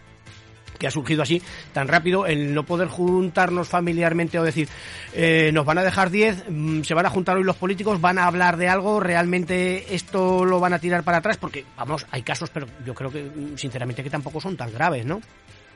que 0.79 0.87
ha 0.87 0.91
surgido 0.91 1.23
así 1.23 1.43
tan 1.73 1.89
rápido, 1.89 2.27
el 2.27 2.55
no 2.55 2.63
poder 2.65 2.89
juntarnos 2.89 3.69
familiarmente 3.69 4.39
o 4.39 4.45
decir, 4.45 4.69
eh, 5.13 5.51
nos 5.53 5.65
van 5.65 5.79
a 5.79 5.83
dejar 5.83 6.11
10, 6.11 6.45
mm, 6.49 6.83
se 6.83 6.95
van 6.95 7.07
a 7.07 7.11
juntar 7.11 7.37
hoy 7.37 7.45
los 7.45 7.57
políticos, 7.57 8.01
van 8.01 8.19
a 8.19 8.27
hablar 8.27 8.57
de 8.57 8.69
algo, 8.69 9.01
realmente 9.01 9.95
esto 9.95 10.45
lo 10.45 10.61
van 10.61 10.73
a 10.73 10.79
tirar 10.79 11.03
para 11.03 11.19
atrás, 11.19 11.37
porque, 11.37 11.65
vamos, 11.77 12.07
hay 12.11 12.23
casos, 12.23 12.51
pero 12.51 12.67
yo 12.85 12.95
creo 12.95 13.11
que, 13.11 13.23
mm, 13.25 13.57
sinceramente, 13.57 14.03
que 14.03 14.11
tampoco 14.11 14.41
son 14.41 14.57
tan 14.57 14.73
graves, 14.73 15.05
¿no? 15.05 15.21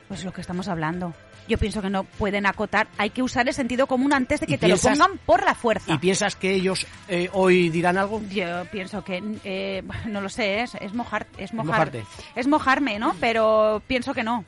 Pues 0.07 0.23
lo 0.25 0.33
que 0.33 0.41
estamos 0.41 0.67
hablando. 0.67 1.13
Yo 1.47 1.57
pienso 1.57 1.81
que 1.81 1.89
no 1.89 2.03
pueden 2.03 2.45
acotar. 2.45 2.87
Hay 2.97 3.09
que 3.09 3.21
usar 3.21 3.47
el 3.47 3.53
sentido 3.53 3.87
común 3.87 4.13
antes 4.13 4.39
de 4.39 4.47
que 4.47 4.57
te 4.57 4.67
lo 4.67 4.77
pongan 4.77 5.17
por 5.25 5.43
la 5.43 5.55
fuerza. 5.55 5.91
¿Y 5.93 5.97
piensas 5.97 6.35
que 6.35 6.53
ellos 6.53 6.87
eh, 7.07 7.29
hoy 7.33 7.69
dirán 7.69 7.97
algo? 7.97 8.21
Yo 8.29 8.65
pienso 8.71 9.03
que, 9.03 9.21
eh, 9.43 9.83
no 10.07 10.21
lo 10.21 10.29
sé, 10.29 10.61
es, 10.61 10.75
es 10.75 10.93
mojar, 10.93 11.27
es 11.37 11.53
mojar, 11.53 11.91
es 12.35 12.47
mojarme, 12.47 12.99
¿no? 12.99 13.15
Pero 13.19 13.81
pienso 13.87 14.13
que 14.13 14.23
no 14.23 14.45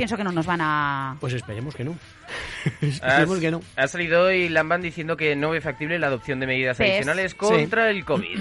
pienso 0.00 0.16
que 0.16 0.24
no 0.24 0.32
nos 0.32 0.46
van 0.46 0.62
a... 0.62 1.18
Pues 1.20 1.34
esperemos 1.34 1.74
que 1.74 1.84
no. 1.84 1.94
esperemos 2.80 3.38
que 3.38 3.50
no. 3.50 3.60
Ha 3.76 3.86
salido 3.86 4.22
hoy 4.22 4.48
Lamban 4.48 4.80
diciendo 4.80 5.14
que 5.14 5.36
no 5.36 5.50
ve 5.50 5.60
factible 5.60 5.98
la 5.98 6.06
adopción 6.06 6.40
de 6.40 6.46
medidas 6.46 6.80
adicionales 6.80 7.34
contra 7.34 7.90
el 7.90 8.06
COVID. 8.06 8.40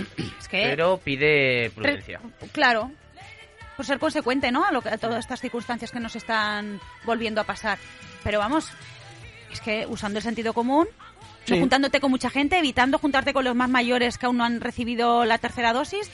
Pero 0.49 1.01
pide 1.03 1.69
prudencia. 1.71 2.21
Claro. 2.53 2.91
Por 3.75 3.85
ser 3.85 3.99
consecuente, 3.99 4.53
¿no? 4.53 4.63
A, 4.63 4.71
lo 4.71 4.81
que, 4.81 4.87
a 4.87 4.97
todas 4.97 5.19
estas 5.19 5.41
circunstancias 5.41 5.91
que 5.91 5.99
nos 5.99 6.15
están 6.15 6.79
volviendo 7.03 7.41
a 7.41 7.43
pasar. 7.43 7.77
Pero 8.23 8.39
vamos, 8.39 8.71
es 9.51 9.59
que 9.59 9.85
usando 9.85 10.19
el 10.19 10.23
sentido 10.23 10.53
común, 10.53 10.87
no 11.49 11.57
juntándote 11.57 11.99
con 11.99 12.09
mucha 12.09 12.29
gente, 12.29 12.57
evitando 12.57 12.99
juntarte 12.99 13.33
con 13.33 13.43
los 13.43 13.55
más 13.55 13.69
mayores 13.69 14.17
que 14.17 14.27
aún 14.27 14.37
no 14.37 14.45
han 14.45 14.61
recibido 14.61 15.25
la 15.25 15.39
tercera 15.39 15.73
dosis 15.73 16.09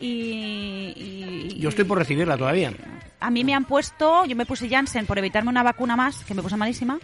y, 0.00 1.56
Yo 1.60 1.68
estoy 1.68 1.84
por 1.84 1.98
recibirla 1.98 2.36
todavía. 2.36 2.72
A 3.20 3.30
mí 3.30 3.44
me 3.44 3.54
han 3.54 3.64
puesto, 3.64 4.24
yo 4.24 4.36
me 4.36 4.46
puse 4.46 4.68
Janssen 4.68 5.06
por 5.06 5.18
evitarme 5.18 5.50
una 5.50 5.62
vacuna 5.62 5.96
más, 5.96 6.24
que 6.24 6.34
me 6.34 6.42
puse 6.42 6.56
malísima, 6.56 6.98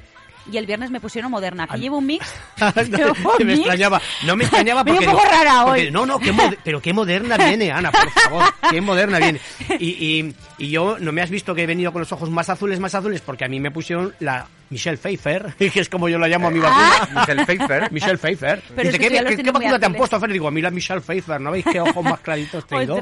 y 0.51 0.57
el 0.59 0.67
viernes 0.67 0.91
me 0.91 1.01
pusieron 1.01 1.31
Moderna. 1.31 1.67
Aquí 1.69 1.81
llevo 1.81 1.99
un 1.99 2.07
mix. 2.07 2.27
no, 2.59 3.45
me 3.45 3.55
extrañaba. 3.55 4.01
No 4.25 4.37
me 4.37 4.45
extrañaba 4.45 4.85
porque... 4.85 5.07
un 5.07 5.13
poco 5.13 5.25
rara 5.25 5.65
hoy. 5.65 5.91
no, 5.91 6.07
no, 6.07 6.21
pero 6.63 6.81
qué 6.81 6.93
moderna 6.93 7.37
viene, 7.37 7.71
Ana, 7.71 7.91
por 7.91 8.11
favor. 8.11 8.45
Qué 8.71 8.81
moderna 8.81 9.19
viene. 9.19 9.41
Y, 9.79 9.87
y, 9.87 10.35
y, 10.59 10.71
yo, 10.71 10.99
¿no 10.99 11.13
me 11.13 11.23
has 11.23 11.31
visto 11.31 11.55
que 11.55 11.63
he 11.63 11.67
venido 11.67 11.93
con 11.93 12.01
los 12.01 12.13
ojos 12.13 12.31
más 12.31 12.49
azules, 12.49 12.81
más 12.81 12.95
azules? 12.95 13.21
Porque 13.21 13.45
a 13.45 13.49
mí 13.49 13.61
me 13.61 13.71
pusieron 13.71 14.15
la 14.21 14.47
Michelle 14.75 14.99
Pfeiffer, 14.99 15.55
que 15.59 15.81
es 15.81 15.89
como 15.89 16.09
yo 16.09 16.19
la 16.19 16.27
llamo 16.27 16.49
a 16.49 16.51
mi 16.51 16.59
vacuna. 16.59 16.91
Ah. 17.01 17.21
Michelle 17.21 17.47
Pfeiffer. 17.47 17.89
Michelle 17.93 18.19
Pfeiffer. 18.19 18.63
Dice, 18.77 18.99
¿qué, 18.99 19.09
¿qué, 19.09 19.53
vacuna 19.53 19.79
te 19.79 19.87
han 19.87 19.95
puesto, 19.95 20.19
Fer? 20.19 20.33
Digo, 20.33 20.49
a 20.49 20.51
mí 20.51 20.61
la 20.61 20.73
Michelle 20.73 21.01
Pfeiffer, 21.01 21.41
¿no 21.41 21.53
veis 21.53 21.65
qué 21.65 21.81
ojos 21.81 22.03
más 22.03 22.19
claritos 22.21 22.67
tengo? 22.67 22.99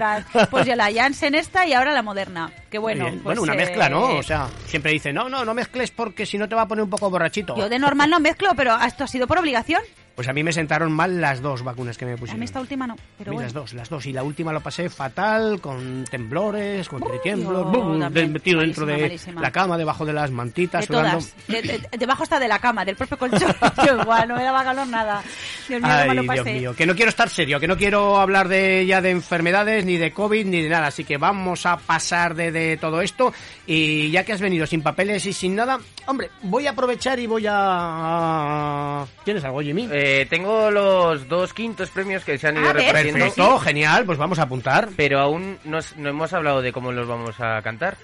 pues 0.50 0.66
yo 0.66 0.76
la 0.76 0.92
Janssen 0.92 1.34
esta 1.34 1.66
y 1.66 1.72
ahora 1.72 1.92
la 1.94 2.02
Moderna. 2.02 2.52
Qué 2.70 2.76
bueno. 2.76 3.06
Pues, 3.08 3.22
bueno, 3.22 3.42
una 3.42 3.54
mezcla, 3.54 3.88
¿no? 3.88 4.18
O 4.18 4.22
sea, 4.22 4.48
siempre 4.66 4.92
dice, 4.92 5.14
no, 5.14 5.30
no, 5.30 5.46
no 5.46 5.54
mezcles 5.54 5.90
porque 5.90 6.26
si 6.26 6.36
no 6.36 6.46
te 6.46 6.54
va 6.54 6.62
a 6.62 6.68
poner 6.68 6.84
un 6.84 6.90
poco 6.90 7.08
borrachito. 7.08 7.56
Yo 7.56 7.70
de 7.70 7.78
normal 7.78 8.10
no 8.10 8.20
mezclo, 8.20 8.50
pero 8.54 8.78
esto 8.82 9.04
ha 9.04 9.06
sido 9.08 9.26
por 9.26 9.38
obligación. 9.38 9.80
Pues 10.14 10.28
a 10.28 10.32
mí 10.32 10.42
me 10.42 10.52
sentaron 10.52 10.92
mal 10.92 11.20
las 11.20 11.40
dos 11.40 11.62
vacunas 11.62 11.96
que 11.96 12.04
me 12.04 12.16
pusieron. 12.16 12.36
A 12.36 12.38
mí 12.38 12.44
esta 12.44 12.60
última 12.60 12.86
no, 12.86 12.96
pero 13.16 13.32
Las 13.40 13.52
dos, 13.52 13.72
las 13.72 13.88
dos. 13.88 14.04
Y 14.06 14.12
la 14.12 14.22
última 14.22 14.52
lo 14.52 14.60
pasé 14.60 14.90
fatal, 14.90 15.60
con 15.60 16.04
temblores, 16.04 16.88
con 16.88 17.02
tiemblos, 17.22 17.66
metido 18.12 18.60
dentro 18.60 18.84
de 18.84 19.18
la 19.34 19.50
cama, 19.50 19.78
debajo 19.78 20.04
de 20.04 20.12
las 20.12 20.30
mantitas, 20.30 20.86
debajo 20.88 22.22
está 22.22 22.38
de 22.38 22.48
la 22.48 22.58
cama, 22.58 22.84
del 22.84 22.96
propio 22.96 23.18
colchón. 23.18 23.54
igual, 24.00 24.28
no 24.28 24.36
me 24.36 24.42
daba 24.42 24.64
calor 24.64 24.86
nada. 24.86 25.22
Dios 25.68 25.80
mío, 25.80 25.90
Ay, 25.90 26.18
Dios 26.18 26.46
mío, 26.46 26.74
que 26.74 26.86
no 26.86 26.94
quiero 26.94 27.08
estar 27.08 27.28
serio, 27.28 27.58
que 27.58 27.68
no 27.68 27.76
quiero 27.76 28.18
hablar 28.18 28.48
de 28.48 28.84
ya 28.86 29.00
de 29.00 29.10
enfermedades, 29.10 29.84
ni 29.84 29.96
de 29.96 30.12
COVID, 30.12 30.44
ni 30.46 30.62
de 30.62 30.68
nada. 30.68 30.88
Así 30.88 31.04
que 31.04 31.16
vamos 31.16 31.64
a 31.66 31.76
pasar 31.78 32.34
de, 32.34 32.52
de 32.52 32.76
todo 32.76 33.00
esto. 33.00 33.32
Y 33.66 34.10
ya 34.10 34.24
que 34.24 34.32
has 34.32 34.40
venido 34.40 34.66
sin 34.66 34.82
papeles 34.82 35.24
y 35.26 35.32
sin 35.32 35.54
nada, 35.54 35.78
hombre, 36.06 36.30
voy 36.42 36.66
a 36.66 36.70
aprovechar 36.70 37.18
y 37.18 37.26
voy 37.26 37.44
a... 37.48 39.06
¿Tienes 39.24 39.44
algo, 39.44 39.60
Jimmy? 39.60 39.88
Eh, 39.90 40.01
tengo 40.28 40.70
los 40.70 41.28
dos 41.28 41.52
quintos 41.52 41.90
premios 41.90 42.24
que 42.24 42.38
se 42.38 42.48
han 42.48 42.56
ido 42.56 42.72
repartiendo. 42.72 43.20
Perfecto, 43.20 43.58
genial, 43.58 44.04
pues 44.04 44.18
vamos 44.18 44.38
a 44.38 44.42
apuntar. 44.42 44.88
Pero 44.96 45.20
aún 45.20 45.58
no, 45.64 45.78
hemos 45.96 46.32
hablado 46.32 46.62
de 46.62 46.72
cómo 46.72 46.92
los 46.92 47.06
vamos 47.06 47.38
a 47.40 47.60
cantar. 47.62 47.96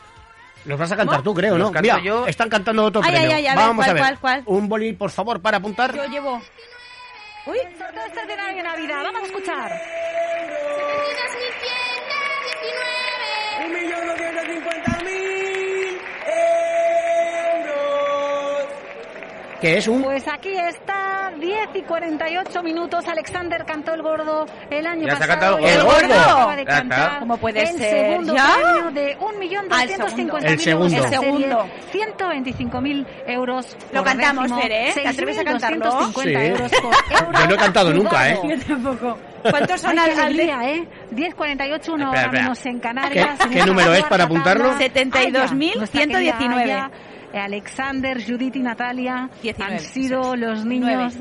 Los 0.65 0.79
vas 0.79 0.93
a 0.93 0.97
cantar 0.97 1.23
tú, 1.23 1.33
creo, 1.35 1.57
¿no? 1.57 1.71
Mira, 1.71 2.03
yo... 2.03 2.27
están 2.27 2.49
cantando 2.49 2.85
otro 2.85 3.01
premio. 3.01 3.55
vamos 3.55 3.87
a 3.87 3.93
ver. 3.93 4.43
Un 4.47 4.69
boli, 4.69 4.93
por 4.93 5.11
favor, 5.11 5.41
para 5.41 5.59
apuntar. 5.59 5.95
Yo 5.95 6.05
llevo. 6.07 6.43
Uy, 7.47 7.59
sorpresa 7.79 8.27
de 8.27 8.63
Navidad. 8.63 9.03
Vamos 9.05 9.23
a 9.23 9.27
escuchar. 9.27 9.73
Un 13.65 13.73
millón 13.73 14.98
que 19.61 19.79
es 19.79 19.89
un... 19.89 20.03
Pues 20.03 20.27
aquí 20.29 20.51
está, 20.51 21.33
10 21.39 21.69
y 21.75 21.83
48 21.83 22.63
minutos. 22.63 23.07
Alexander 23.09 23.65
cantó 23.65 23.95
el 23.95 24.03
gordo 24.03 24.47
el 24.71 24.87
año 24.87 25.07
¿Ya 25.07 25.17
pasado. 25.19 25.59
Se 25.59 25.67
ha 25.67 25.75
el 25.75 25.83
gordo? 25.83 27.19
¿Cómo 27.21 27.37
puede 27.39 27.63
el 27.63 27.69
ser? 27.79 27.91
segundo 27.91 28.35
¿Ya? 28.35 28.55
premio 28.55 28.91
de 28.93 29.19
1.250.000 29.19 30.45
el 30.45 30.61
segundo. 30.61 30.97
euros. 30.97 31.05
El 31.05 31.11
segundo. 31.11 31.67
125.000 31.93 33.07
euros. 33.27 33.77
Lo 33.93 34.05
cantamos, 34.05 34.53
Fer, 34.53 34.73
¿eh? 34.73 34.91
¿Te 34.95 35.07
atreves 35.09 35.39
a 35.39 35.45
cantarlo? 35.45 36.13
Sí. 36.13 36.29
euros 36.35 36.71
por 36.83 36.89
euro. 36.95 37.33
Yo 37.41 37.47
no 37.47 37.55
he 37.55 37.59
cantado 37.59 37.93
nunca, 37.93 38.31
¿eh? 38.31 38.39
Yo 38.45 38.59
tampoco. 38.67 39.19
¿Cuántos 39.43 39.81
son 39.81 39.99
al, 39.99 40.19
al 40.19 40.37
día, 40.37 40.61
eh? 40.69 40.87
10.48, 41.13 41.89
uno 41.93 42.13
en 42.65 42.79
Canarias. 42.81 43.39
¿Qué, 43.41 43.49
¿Qué 43.51 43.65
número 43.67 43.93
es 43.95 44.05
para 44.05 44.25
apuntarlo? 44.25 44.77
72.119. 44.79 46.91
Alexander, 47.33 48.23
Judith 48.25 48.57
y 48.57 48.61
Natalia 48.61 49.31
han 49.59 49.81
sido 49.81 50.37
los 50.37 50.65
niños 50.65 51.15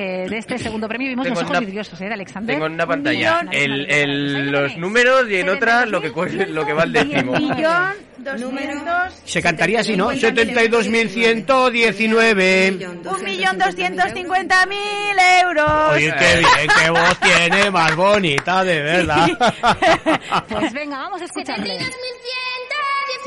eh, 0.00 0.28
de 0.30 0.38
este 0.38 0.58
segundo 0.58 0.86
premio. 0.86 1.08
Vimos 1.08 1.28
los 1.28 1.42
ojos 1.42 1.58
vidriosos 1.58 2.00
¿eh, 2.00 2.04
de 2.04 2.14
Alexander. 2.14 2.54
Tengo 2.54 2.66
en 2.66 2.74
una 2.74 2.86
pantalla 2.86 3.44
el, 3.50 3.90
el, 3.90 4.52
los 4.52 4.76
números 4.76 5.28
y 5.28 5.38
en 5.38 5.48
otra 5.48 5.86
lo 5.86 6.00
que, 6.00 6.12
lo 6.46 6.64
que 6.64 6.72
va 6.72 6.84
al 6.84 6.92
décimo. 6.92 7.32
Millón, 7.32 7.94
doscientos... 8.18 9.20
Se 9.24 9.42
cantaría 9.42 9.80
así, 9.80 9.96
¿no? 9.96 10.12
72.119. 10.12 13.08
Un 13.08 13.24
millón 13.24 13.58
doscientos 13.58 14.12
cincuenta 14.14 14.64
mil 14.66 15.18
euros. 15.42 15.94
Oye, 15.94 16.14
qué 16.16 16.36
bien, 16.38 16.68
qué 16.80 16.90
voz 16.90 17.18
tiene, 17.18 17.68
más 17.72 17.96
bonita, 17.96 18.62
de 18.62 18.80
verdad. 18.80 19.26
pues 20.48 20.72
venga, 20.72 20.98
vamos 20.98 21.22
a 21.22 21.24
escucharle. 21.24 21.76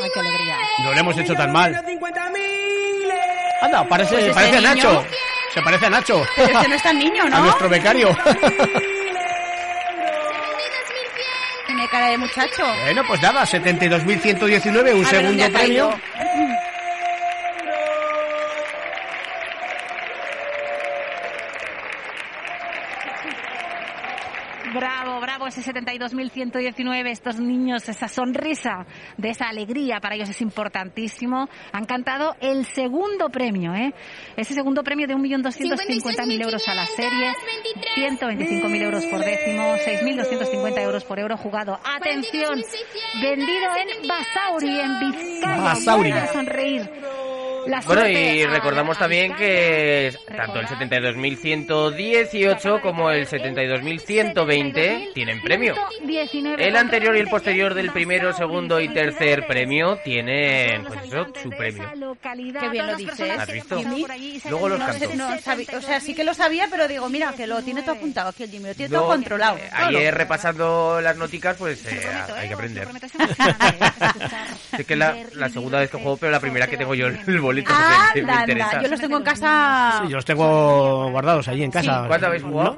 Ay, 0.03 0.09
qué 0.13 0.19
alegría. 0.19 0.57
No 0.83 0.93
le 0.93 0.99
hemos 0.99 1.17
hecho 1.17 1.33
tan 1.33 1.51
mal. 1.51 1.75
Anda, 3.61 3.87
parece, 3.87 4.15
pues 4.15 4.33
parece 4.33 4.57
a 4.57 4.61
Nacho. 4.61 5.05
Se 5.53 5.61
parece 5.61 5.85
a 5.85 5.89
Nacho. 5.89 6.25
Pero 6.35 6.47
este 6.47 6.67
no 6.67 6.75
es 6.75 6.83
tan 6.83 6.97
niño, 6.97 7.29
¿no? 7.29 7.35
A 7.35 7.39
nuestro 7.41 7.69
becario. 7.69 8.17
Tiene 11.67 11.87
cara 11.89 12.07
de 12.07 12.17
muchacho. 12.17 12.63
Bueno, 12.83 13.03
pues 13.07 13.21
nada, 13.21 13.43
72.119, 13.43 14.95
un 14.95 15.05
segundo 15.05 15.51
premio. 15.51 15.93
ese 25.57 25.73
72.119, 25.73 27.09
estos 27.09 27.39
niños, 27.39 27.87
esa 27.89 28.07
sonrisa 28.07 28.85
de 29.17 29.29
esa 29.29 29.49
alegría, 29.49 29.99
para 29.99 30.15
ellos 30.15 30.29
es 30.29 30.41
importantísimo. 30.41 31.49
Han 31.71 31.85
cantado 31.85 32.35
el 32.39 32.65
segundo 32.65 33.29
premio, 33.29 33.73
¿eh? 33.73 33.93
Ese 34.37 34.53
segundo 34.53 34.83
premio 34.83 35.07
de 35.07 35.15
1.250.000 35.15 36.43
euros 36.43 36.67
a 36.67 36.73
la 36.73 36.85
serie, 36.85 37.33
125.000 37.95 38.81
euros 38.81 39.05
por 39.05 39.19
décimo, 39.19 39.75
6.250 39.75 40.81
euros 40.81 41.03
por 41.03 41.19
euro 41.19 41.37
jugado. 41.37 41.79
Atención, 41.83 42.61
vendido 43.21 43.69
en 43.75 44.07
Basauri, 44.07 44.79
en 44.79 44.99
Vizcaya. 44.99 45.61
Basauri. 45.61 46.13
sonreír 46.33 46.89
bueno, 47.85 48.07
y 48.07 48.45
recordamos 48.45 48.97
también 48.97 49.35
que 49.35 50.13
tanto 50.35 50.59
el 50.59 50.67
72.118 50.67 52.81
como 52.81 53.11
el 53.11 53.27
72.120 53.27 55.13
tienen 55.13 55.41
premio. 55.41 55.75
El 56.57 56.75
anterior 56.75 57.15
y 57.15 57.19
el 57.19 57.27
posterior 57.27 57.73
del 57.73 57.91
primero, 57.91 58.33
segundo 58.33 58.79
y 58.79 58.89
tercer 58.89 59.45
premio 59.47 59.97
tienen, 60.03 60.85
pues 60.85 60.99
eso, 61.05 61.27
su 61.41 61.49
premio. 61.49 61.91
Qué 62.59 62.69
bien 62.69 62.87
lo 62.87 62.95
dices. 62.95 63.37
¿Has 63.37 63.51
visto? 63.51 63.81
Luego 64.49 64.69
los 64.69 64.79
canto. 64.79 65.77
o 65.77 65.81
sea, 65.81 65.99
sí 65.99 66.13
que 66.13 66.23
lo 66.23 66.33
sabía, 66.33 66.67
pero 66.69 66.87
digo, 66.87 67.09
mira, 67.09 67.33
que 67.33 67.47
lo 67.47 67.61
tiene 67.61 67.81
todo 67.81 67.95
apuntado 67.95 68.29
aquí 68.29 68.43
el 68.43 68.51
Jimmy, 68.51 68.69
lo 68.69 68.75
tiene 68.75 68.93
todo 68.93 69.07
controlado. 69.07 69.57
Eh, 69.57 69.69
ayer 69.73 70.13
repasando 70.13 70.99
las 71.01 71.17
noticas, 71.17 71.57
pues 71.57 71.85
eh, 71.85 72.01
hay 72.35 72.47
que 72.47 72.53
aprender. 72.53 72.87
Sé 74.75 74.83
que 74.85 74.93
es 74.93 74.99
la, 74.99 75.15
la 75.33 75.49
segunda 75.49 75.79
vez 75.79 75.89
que 75.89 75.97
juego, 75.97 76.17
pero 76.17 76.31
la 76.31 76.39
primera 76.39 76.67
que 76.67 76.77
tengo 76.77 76.95
yo 76.95 77.07
el 77.07 77.17
Ah, 77.67 78.11
Yo 78.81 78.89
los 78.89 78.99
tengo 78.99 79.17
en 79.17 79.23
casa. 79.23 80.01
Sí, 80.03 80.09
yo 80.09 80.15
los 80.17 80.25
tengo 80.25 81.11
guardados 81.11 81.47
allí 81.47 81.63
en 81.63 81.71
casa. 81.71 82.05
¿Cuánto 82.07 82.27
habéis 82.27 82.43
jugado? 82.43 82.77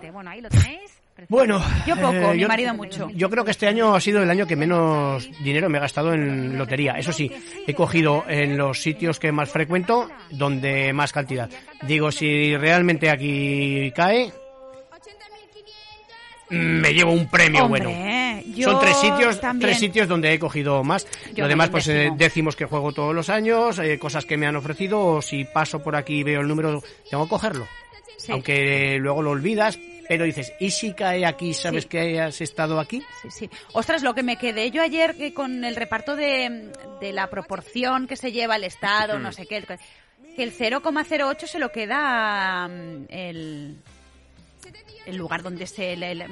Bueno, 1.29 1.61
yo 1.87 1.95
poco, 1.95 2.13
eh, 2.13 2.35
mi 2.35 2.45
marido 2.45 2.73
mucho. 2.73 3.09
Yo 3.13 3.29
creo 3.29 3.45
que 3.45 3.51
este 3.51 3.67
año 3.67 3.95
ha 3.95 4.01
sido 4.01 4.21
el 4.21 4.29
año 4.29 4.45
que 4.45 4.55
menos 4.55 5.29
dinero 5.41 5.69
me 5.69 5.77
he 5.77 5.81
gastado 5.81 6.13
en 6.13 6.57
lotería. 6.57 6.93
Eso 6.93 7.11
sí, 7.13 7.31
he 7.65 7.73
cogido 7.73 8.25
en 8.27 8.57
los 8.57 8.81
sitios 8.81 9.19
que 9.19 9.31
más 9.31 9.49
frecuento 9.49 10.09
donde 10.31 10.91
más 10.91 11.13
cantidad. 11.13 11.49
Digo, 11.83 12.11
si 12.11 12.57
realmente 12.57 13.09
aquí 13.09 13.91
cae, 13.95 14.33
me 16.50 16.93
llevo 16.93 17.12
un 17.12 17.27
premio 17.29 17.67
bueno. 17.67 17.89
Son 18.62 18.79
tres 18.79 18.97
sitios, 18.97 19.41
tres 19.59 19.79
sitios 19.79 20.07
donde 20.07 20.33
he 20.33 20.39
cogido 20.39 20.83
más. 20.83 21.07
Lo 21.35 21.47
demás, 21.47 21.69
pues 21.69 21.88
eh, 21.88 22.12
décimos 22.15 22.55
que 22.55 22.65
juego 22.65 22.91
todos 22.91 23.15
los 23.15 23.29
años, 23.29 23.79
eh, 23.79 23.97
cosas 23.97 24.25
que 24.25 24.38
me 24.38 24.45
han 24.45 24.55
ofrecido, 24.55 25.00
o 25.00 25.21
si 25.21 25.45
paso 25.45 25.81
por 25.81 25.95
aquí 25.95 26.19
y 26.19 26.23
veo 26.23 26.41
el 26.41 26.47
número, 26.47 26.83
tengo 27.09 27.23
que 27.25 27.29
cogerlo. 27.29 27.67
Aunque 28.29 28.97
luego 29.00 29.21
lo 29.21 29.31
olvidas, 29.31 29.77
pero 30.07 30.25
dices, 30.25 30.53
¿y 30.59 30.71
si 30.71 30.93
cae 30.93 31.25
aquí? 31.25 31.53
¿Sabes 31.53 31.85
que 31.85 32.19
has 32.19 32.39
estado 32.41 32.79
aquí? 32.79 33.03
Sí, 33.21 33.29
sí. 33.31 33.50
Ostras, 33.73 34.03
lo 34.03 34.13
que 34.13 34.23
me 34.23 34.38
quedé 34.38 34.71
yo 34.71 34.81
ayer 34.81 35.15
que 35.15 35.33
con 35.33 35.63
el 35.63 35.75
reparto 35.75 36.15
de, 36.15 36.71
de 37.01 37.13
la 37.13 37.29
proporción 37.29 38.07
que 38.07 38.15
se 38.15 38.31
lleva 38.31 38.55
el 38.55 38.63
Estado, 38.63 39.19
no 39.19 39.31
sé 39.31 39.45
qué, 39.45 39.63
que 40.35 40.43
el 40.43 40.53
0,08 40.55 41.47
se 41.47 41.59
lo 41.59 41.71
queda 41.71 42.67
mm, 42.67 43.05
el, 43.09 43.77
el 45.05 45.17
lugar 45.17 45.43
donde 45.43 45.67
se 45.67 45.95
la, 45.95 46.25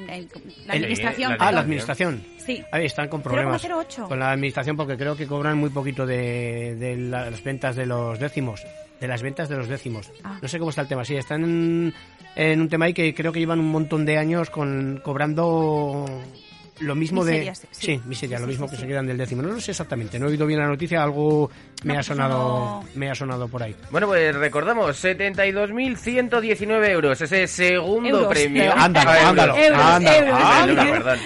administración. 0.68 1.36
ah, 1.38 1.52
la 1.52 1.60
administración. 1.60 2.24
Sí. 2.38 2.62
Ahí 2.72 2.86
están 2.86 3.08
con 3.08 3.22
problemas 3.22 3.66
con 4.08 4.18
la 4.18 4.32
administración 4.32 4.76
porque 4.76 4.96
creo 4.96 5.16
que 5.16 5.26
cobran 5.26 5.58
muy 5.58 5.70
poquito 5.70 6.06
de, 6.06 6.76
de 6.76 6.96
las 6.96 7.42
ventas 7.42 7.76
de 7.76 7.86
los 7.86 8.18
décimos. 8.18 8.62
De 9.00 9.08
las 9.08 9.22
ventas 9.22 9.48
de 9.48 9.56
los 9.56 9.68
décimos. 9.68 10.12
Ah. 10.22 10.38
No 10.40 10.48
sé 10.48 10.58
cómo 10.58 10.70
está 10.70 10.82
el 10.82 10.88
tema. 10.88 11.04
Sí, 11.04 11.16
están 11.16 11.92
en, 12.36 12.60
un 12.60 12.68
tema 12.68 12.84
ahí 12.86 12.94
que 12.94 13.14
creo 13.14 13.32
que 13.32 13.40
llevan 13.40 13.60
un 13.60 13.70
montón 13.70 14.04
de 14.04 14.16
años 14.16 14.48
con 14.50 15.00
cobrando 15.02 16.06
lo 16.80 16.94
mismo 16.94 17.24
de 17.24 17.52
sí, 17.70 18.00
miseria, 18.06 18.38
lo 18.38 18.46
mismo 18.46 18.68
que 18.68 18.76
se 18.76 18.86
quedan 18.86 19.06
del 19.06 19.16
décimo. 19.18 19.42
No 19.42 19.48
lo 19.48 19.60
sé 19.60 19.72
exactamente, 19.72 20.18
no 20.18 20.26
he 20.26 20.30
oído 20.30 20.46
bien 20.46 20.60
la 20.60 20.66
noticia, 20.66 21.02
algo 21.02 21.50
me 21.84 21.92
ha 21.94 21.96
pues 21.96 22.06
sonado 22.06 22.84
me 22.94 23.10
ha 23.10 23.14
sonado 23.14 23.48
por 23.48 23.62
ahí. 23.62 23.76
Bueno, 23.90 24.06
pues 24.06 24.34
recordamos 24.34 25.04
72.119 25.04 26.88
euros, 26.88 27.20
ese 27.20 27.46
segundo 27.46 28.26
premio. 28.28 28.72
Ándalo, 28.76 29.10
ándalo, 29.10 29.54
ándalo, 29.54 31.20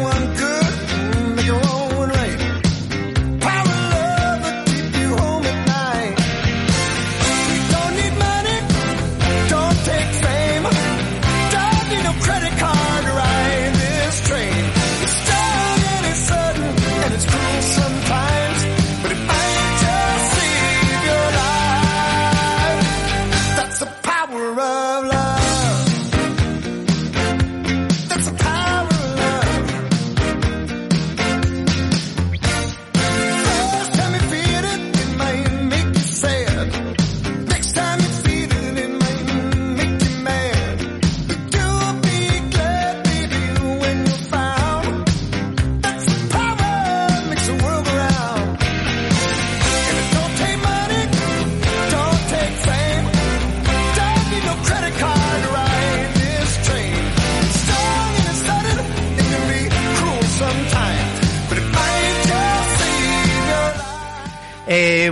eh, 0.00 0.47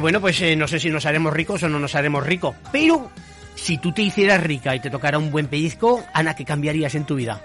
bueno, 0.07 0.21
pues 0.21 0.41
eh, 0.41 0.55
no 0.55 0.69
sé 0.69 0.79
si 0.79 0.89
nos 0.89 1.05
haremos 1.05 1.33
ricos 1.33 1.65
o 1.65 1.69
no 1.69 1.81
nos 1.81 1.97
haremos 1.97 2.25
ricos, 2.25 2.55
pero 2.71 3.11
si 3.57 3.77
tú 3.79 3.91
te 3.91 4.03
hicieras 4.03 4.41
rica 4.41 4.73
y 4.77 4.79
te 4.79 4.89
tocara 4.89 5.19
un 5.19 5.33
buen 5.33 5.49
pellizco, 5.49 6.01
Ana, 6.15 6.37
¿qué 6.37 6.45
cambiarías 6.45 6.95
en 6.95 7.05
tu 7.07 7.17
vida? 7.17 7.43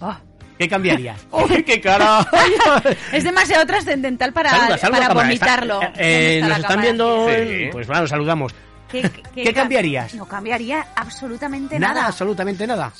Oh, 0.00 0.14
¿Qué 0.56 0.68
cambiarías? 0.68 1.18
¡Uy, 1.32 1.64
qué 1.64 1.80
cara! 1.80 2.24
es 3.12 3.24
demasiado 3.24 3.66
trascendental 3.66 4.32
para, 4.32 4.50
Saluda, 4.50 4.78
saluda, 4.78 5.00
para 5.08 5.14
vomitarlo. 5.14 5.82
Está- 5.82 6.00
eh, 6.00 6.38
¿Dónde 6.40 6.40
está 6.40 6.48
nos 6.48 6.58
están 6.58 6.62
cámara? 6.62 6.82
viendo, 6.82 7.26
Sí. 7.28 7.68
pues 7.72 7.86
bueno, 7.88 8.06
saludamos. 8.06 8.54
¿Qué, 8.88 9.10
¿Qué 9.34 9.44
ca- 9.52 9.52
cambiarías? 9.62 10.14
No 10.14 10.26
cambiaría 10.28 10.86
absolutamente 10.94 11.76
Nada, 11.80 11.94
nada. 11.94 12.06
absolutamente 12.06 12.68
nada. 12.68 12.92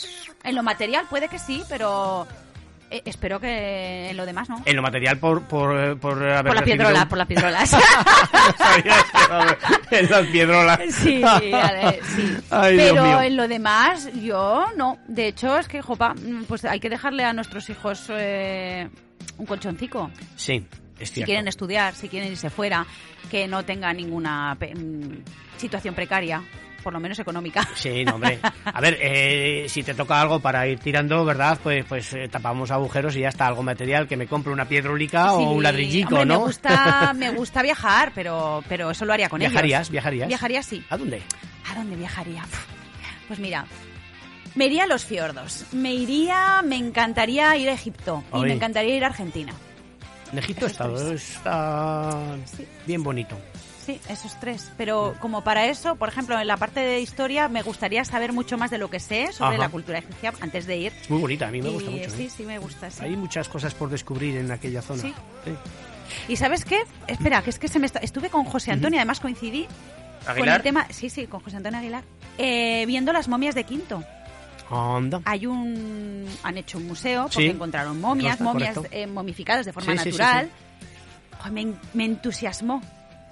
En 0.42 0.56
lo 0.56 0.64
material 0.64 1.06
puede 1.08 1.28
que 1.28 1.38
sí, 1.38 1.62
pero 1.68 2.26
eh, 2.96 3.02
espero 3.04 3.40
que 3.40 4.10
en 4.10 4.16
lo 4.16 4.24
demás 4.26 4.48
no. 4.48 4.62
En 4.64 4.76
lo 4.76 4.82
material 4.82 5.18
por, 5.18 5.42
por, 5.42 5.76
eh, 5.78 5.96
por 5.96 6.22
haber 6.22 6.44
Por 6.46 6.54
la 6.54 6.60
recibido 6.60 6.84
piedrola, 6.84 7.02
un- 7.02 7.08
por 7.08 7.18
las 7.18 7.26
piedrolas. 7.26 7.72
En 9.90 10.10
las 10.10 10.26
piedrolas. 10.26 10.80
Sí, 10.90 11.22
sí. 11.40 11.52
Ay, 12.50 12.76
Pero 12.76 13.22
en 13.22 13.36
lo 13.36 13.48
demás, 13.48 14.08
yo 14.20 14.66
no. 14.76 14.98
De 15.08 15.28
hecho, 15.28 15.56
es 15.58 15.68
que, 15.68 15.82
jopa, 15.82 16.14
pues 16.48 16.64
hay 16.64 16.80
que 16.80 16.90
dejarle 16.90 17.24
a 17.24 17.32
nuestros 17.32 17.68
hijos 17.70 18.06
eh, 18.10 18.88
un 19.38 19.46
colchoncico. 19.46 20.10
Sí, 20.36 20.66
es 20.98 21.10
Si 21.10 21.22
quieren 21.22 21.48
estudiar, 21.48 21.94
si 21.94 22.08
quieren 22.08 22.30
irse 22.30 22.50
fuera, 22.50 22.86
que 23.30 23.46
no 23.46 23.64
tengan 23.64 23.96
ninguna 23.96 24.56
pe- 24.58 24.74
mm, 24.74 25.22
situación 25.56 25.94
precaria, 25.94 26.42
por 26.84 26.92
lo 26.92 27.00
menos 27.00 27.18
económica. 27.18 27.66
Sí, 27.74 28.04
no, 28.04 28.14
hombre. 28.14 28.38
A 28.64 28.80
ver, 28.80 28.96
eh, 29.00 29.66
si 29.68 29.82
te 29.82 29.94
toca 29.94 30.20
algo 30.20 30.38
para 30.38 30.66
ir 30.68 30.78
tirando, 30.78 31.24
¿verdad? 31.24 31.58
Pues, 31.62 31.84
pues 31.86 32.12
eh, 32.14 32.28
tapamos 32.28 32.70
agujeros 32.70 33.16
y 33.16 33.20
ya 33.20 33.28
está, 33.30 33.46
algo 33.48 33.62
material, 33.64 34.06
que 34.06 34.16
me 34.16 34.26
compre 34.28 34.52
una 34.52 34.66
piedrólica 34.68 35.30
Sí, 35.30 35.34
o 35.44 35.50
un 35.50 35.62
ladrillico, 35.62 36.14
hombre, 36.14 36.26
¿no? 36.26 36.40
Me 36.40 36.46
gusta, 36.46 37.12
me 37.16 37.30
gusta 37.30 37.62
viajar, 37.62 38.12
pero, 38.14 38.62
pero 38.68 38.90
eso 38.90 39.04
lo 39.04 39.12
haría 39.12 39.28
con 39.28 39.40
¿Viajarías? 39.40 39.80
ellos. 39.80 39.90
¿Viajarías? 39.90 40.28
Viajaría, 40.28 40.62
sí. 40.62 40.84
¿A 40.90 40.96
dónde? 40.96 41.22
¿A 41.70 41.74
dónde 41.74 41.96
viajaría? 41.96 42.44
Pues 43.26 43.38
mira, 43.40 43.64
me 44.54 44.66
iría 44.66 44.84
a 44.84 44.86
los 44.86 45.04
fiordos. 45.04 45.64
Me 45.72 45.94
iría, 45.94 46.62
me 46.62 46.76
encantaría 46.76 47.56
ir 47.56 47.68
a 47.70 47.72
Egipto. 47.72 48.22
Y 48.34 48.40
me 48.40 48.52
encantaría 48.52 48.96
ir 48.96 49.04
a 49.04 49.08
Argentina. 49.08 49.52
En 50.32 50.38
Egipto 50.38 50.66
está, 50.66 50.88
está 51.12 52.36
Sí. 52.44 52.66
bien 52.86 53.02
bonito. 53.02 53.36
Sí, 53.84 54.00
esos 54.08 54.38
tres. 54.40 54.70
Pero 54.78 55.14
como 55.20 55.44
para 55.44 55.66
eso, 55.66 55.96
por 55.96 56.08
ejemplo, 56.08 56.38
en 56.40 56.46
la 56.46 56.56
parte 56.56 56.80
de 56.80 57.00
historia 57.00 57.48
me 57.48 57.62
gustaría 57.62 58.04
saber 58.04 58.32
mucho 58.32 58.56
más 58.56 58.70
de 58.70 58.78
lo 58.78 58.88
que 58.88 58.98
sé 59.00 59.32
sobre 59.32 59.56
Ajá. 59.56 59.64
la 59.64 59.68
cultura 59.68 59.98
egipcia 59.98 60.32
antes 60.40 60.66
de 60.66 60.76
ir. 60.78 60.92
Es 61.02 61.10
muy 61.10 61.20
bonita, 61.20 61.48
a 61.48 61.50
mí 61.50 61.60
me 61.60 61.68
Y, 61.68 61.72
gusta 61.74 61.90
mucho. 61.90 62.10
Sí, 62.10 62.24
¿eh? 62.26 62.30
sí, 62.34 62.42
me 62.44 62.58
gusta. 62.58 62.90
sí. 62.90 63.04
Hay 63.04 63.16
muchas 63.16 63.48
cosas 63.48 63.74
por 63.74 63.90
descubrir 63.90 64.36
en 64.38 64.50
aquella 64.50 64.80
zona. 64.80 65.02
Sí. 65.02 65.12
Sí. 65.44 65.52
¿Y 66.28 66.36
sabes 66.36 66.64
qué? 66.64 66.82
Espera, 67.06 67.42
que 67.42 67.50
es 67.50 67.58
que 67.58 67.68
se 67.68 67.78
me 67.78 67.86
está... 67.86 67.98
estuve 67.98 68.30
con 68.30 68.44
José 68.44 68.72
Antonio, 68.72 68.98
además 68.98 69.20
coincidí 69.20 69.66
con 70.38 70.48
el 70.48 70.62
tema, 70.62 70.86
sí, 70.90 71.10
sí, 71.10 71.26
con 71.26 71.40
José 71.40 71.56
Antonio 71.58 71.78
Aguilar, 71.78 72.02
eh, 72.38 72.84
viendo 72.86 73.12
las 73.12 73.28
momias 73.28 73.54
de 73.54 73.64
Quinto. 73.64 74.02
Anda. 74.70 75.20
Hay 75.26 75.46
un, 75.46 76.26
han 76.42 76.56
hecho 76.56 76.78
un 76.78 76.86
museo 76.86 77.24
porque 77.24 77.42
Sí. 77.42 77.46
encontraron 77.48 78.00
momias, 78.00 78.40
momias 78.40 78.78
eh, 78.90 79.06
momificadas 79.06 79.66
de 79.66 79.72
forma 79.74 79.92
Sí, 79.92 79.98
sí, 79.98 80.12
sí, 80.12 80.18
natural. 80.18 80.50
Joder, 81.38 81.52
me, 81.52 81.74
me 81.92 82.04
entusiasmó. 82.06 82.80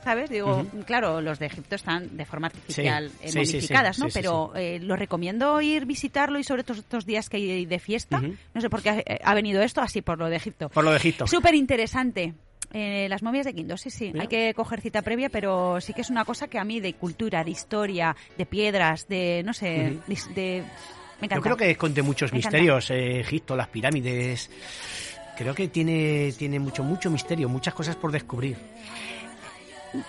¿Sabes? 0.04 0.30
Digo, 0.30 0.66
claro, 0.84 1.20
los 1.20 1.38
de 1.38 1.46
Egipto 1.46 1.76
están 1.76 2.16
de 2.16 2.24
forma 2.24 2.48
artificial 2.48 3.08
Sí, 3.10 3.38
eh, 3.38 3.46
sí, 3.46 3.60
sí, 3.60 3.72
¿no? 3.98 4.06
Pero 4.12 4.52
eh, 4.56 4.80
lo 4.80 4.96
recomiendo 4.96 5.60
ir 5.60 5.86
visitarlo 5.86 6.38
y 6.38 6.44
sobre 6.44 6.64
todo 6.64 6.78
estos 6.78 7.06
días 7.06 7.28
que 7.28 7.36
hay 7.36 7.66
de 7.66 7.78
fiesta. 7.78 8.20
No 8.52 8.60
sé 8.60 8.68
por 8.68 8.82
qué 8.82 8.90
ha, 8.90 9.30
ha 9.30 9.34
venido 9.34 9.62
esto 9.62 9.80
así 9.80 10.02
por 10.02 10.18
lo 10.18 10.28
de 10.28 10.36
Egipto. 10.36 10.68
Por 10.70 10.82
lo 10.84 10.90
de 10.90 10.96
Egipto. 10.96 11.26
Súper 11.26 11.54
interesante. 11.54 12.34
Eh, 12.74 13.06
las 13.10 13.22
momias 13.22 13.44
de 13.44 13.52
Quinto, 13.52 13.76
sí, 13.76 13.90
sí. 13.90 14.06
Mira. 14.12 14.22
Hay 14.22 14.28
que 14.28 14.54
coger 14.54 14.80
cita 14.80 15.02
previa, 15.02 15.28
pero 15.28 15.80
sí 15.80 15.92
que 15.92 16.00
es 16.00 16.08
una 16.10 16.24
cosa 16.24 16.48
que 16.48 16.58
a 16.58 16.64
mí 16.64 16.80
de 16.80 16.94
cultura, 16.94 17.44
de 17.44 17.50
historia, 17.50 18.16
de 18.38 18.46
piedras, 18.46 19.06
de, 19.08 19.42
no 19.44 19.52
sé, 19.52 19.98
Ujú. 20.06 20.12
de, 20.34 20.34
de- 20.34 20.62
Me 21.20 21.26
encanta. 21.26 21.36
Yo 21.36 21.42
creo 21.42 21.56
que 21.56 21.70
esconde 21.72 22.00
muchos 22.02 22.32
Me 22.32 22.38
misterios, 22.38 22.90
eh, 22.90 23.20
Egipto, 23.20 23.54
las 23.56 23.68
pirámides. 23.68 24.50
Creo 25.36 25.54
que 25.54 25.68
tiene, 25.68 26.32
tiene 26.38 26.58
mucho, 26.58 26.82
mucho 26.82 27.10
misterio, 27.10 27.48
muchas 27.48 27.74
cosas 27.74 27.94
por 27.96 28.10
descubrir. 28.10 28.56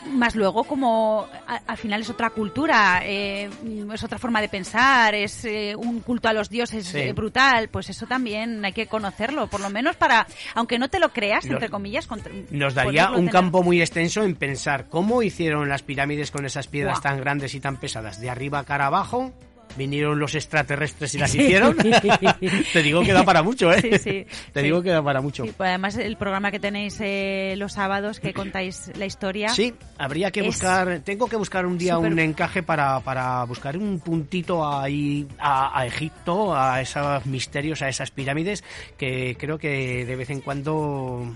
Más 0.08 0.36
luego, 0.36 0.63
como 0.63 1.28
a- 1.48 1.62
al 1.67 1.78
final 1.78 2.02
es 2.02 2.10
otra 2.10 2.30
cultura, 2.30 3.02
eh, 3.04 3.50
es 3.93 4.04
otra 4.04 4.17
forma 4.17 4.39
de 4.41 4.48
pensar, 4.50 5.13
es 5.13 5.43
eh, 5.46 5.76
un 5.76 6.00
culto 6.00 6.30
a 6.30 6.34
los 6.34 6.50
dioses 6.50 6.86
Sí. 6.88 6.98
eh, 7.00 7.13
brutal, 7.13 7.67
pues 7.69 7.89
eso 7.89 8.06
también 8.08 8.63
hay 8.63 8.72
que 8.74 8.88
conocerlo, 8.88 9.48
por 9.48 9.60
lo 9.60 9.69
menos 9.69 9.96
para, 9.96 10.26
aunque 10.56 10.80
no 10.80 10.89
te 10.89 11.00
lo 11.00 11.10
creas, 11.10 11.46
Nos- 11.46 11.54
entre 11.56 11.69
comillas, 11.69 12.08
contra- 12.08 12.32
Nos 12.52 12.74
daría 12.74 13.10
un 13.10 13.15
tener. 13.17 13.32
campo 13.34 13.62
muy 13.63 13.82
extenso 13.82 14.24
en 14.24 14.36
pensar 14.36 14.88
cómo 14.89 15.22
hicieron 15.22 15.67
las 15.67 15.84
pirámides 15.84 16.32
con 16.32 16.46
esas 16.46 16.67
piedras 16.67 17.02
tan 17.02 17.17
grandes 17.19 17.54
y 17.56 17.60
tan 17.60 17.78
pesadas. 17.78 18.22
De 18.22 18.30
arriba 18.30 18.63
cara 18.63 18.86
abajo, 18.88 19.34
vinieron 19.78 20.20
los 20.20 20.36
extraterrestres 20.36 21.16
y 21.16 21.18
las 21.18 21.34
hicieron. 21.34 21.76
Te 22.74 22.84
digo 22.84 23.02
que 23.02 23.14
da 23.14 23.24
para 23.24 23.44
mucho, 23.44 23.72
¿eh? 23.72 23.82
Sí, 23.82 23.98
sí, 23.98 24.26
Te 24.52 24.62
digo 24.62 24.82
que 24.82 24.90
da 24.90 25.04
para 25.04 25.22
mucho. 25.22 25.44
Pues 25.44 25.70
además 25.70 25.98
el 25.98 26.18
programa 26.18 26.52
que 26.52 26.60
tenéis 26.60 26.98
eh, 27.00 27.56
los 27.58 27.74
sábados, 27.74 28.20
que 28.20 28.34
contáis 28.34 28.92
la 28.98 29.06
historia. 29.06 29.50
Sí, 29.50 29.74
habría 29.98 30.32
que 30.32 30.42
buscar, 30.42 31.00
tengo 31.00 31.28
que 31.28 31.36
buscar 31.36 31.66
un 31.66 31.78
día 31.78 31.98
un 31.98 32.20
encaje 32.20 32.64
para, 32.64 33.00
para 33.00 33.44
buscar 33.46 33.78
un 33.78 34.00
puntito 34.00 34.68
ahí 34.68 35.28
a, 35.40 35.80
a 35.80 35.86
Egipto, 35.86 36.56
a 36.56 36.82
esos 36.82 37.26
misterios, 37.26 37.82
a 37.82 37.90
esas 37.90 38.12
pirámides, 38.12 38.64
que 38.98 39.36
creo 39.40 39.58
que 39.58 40.06
de 40.06 40.16
vez 40.16 40.30
en 40.30 40.42
cuando 40.42 41.34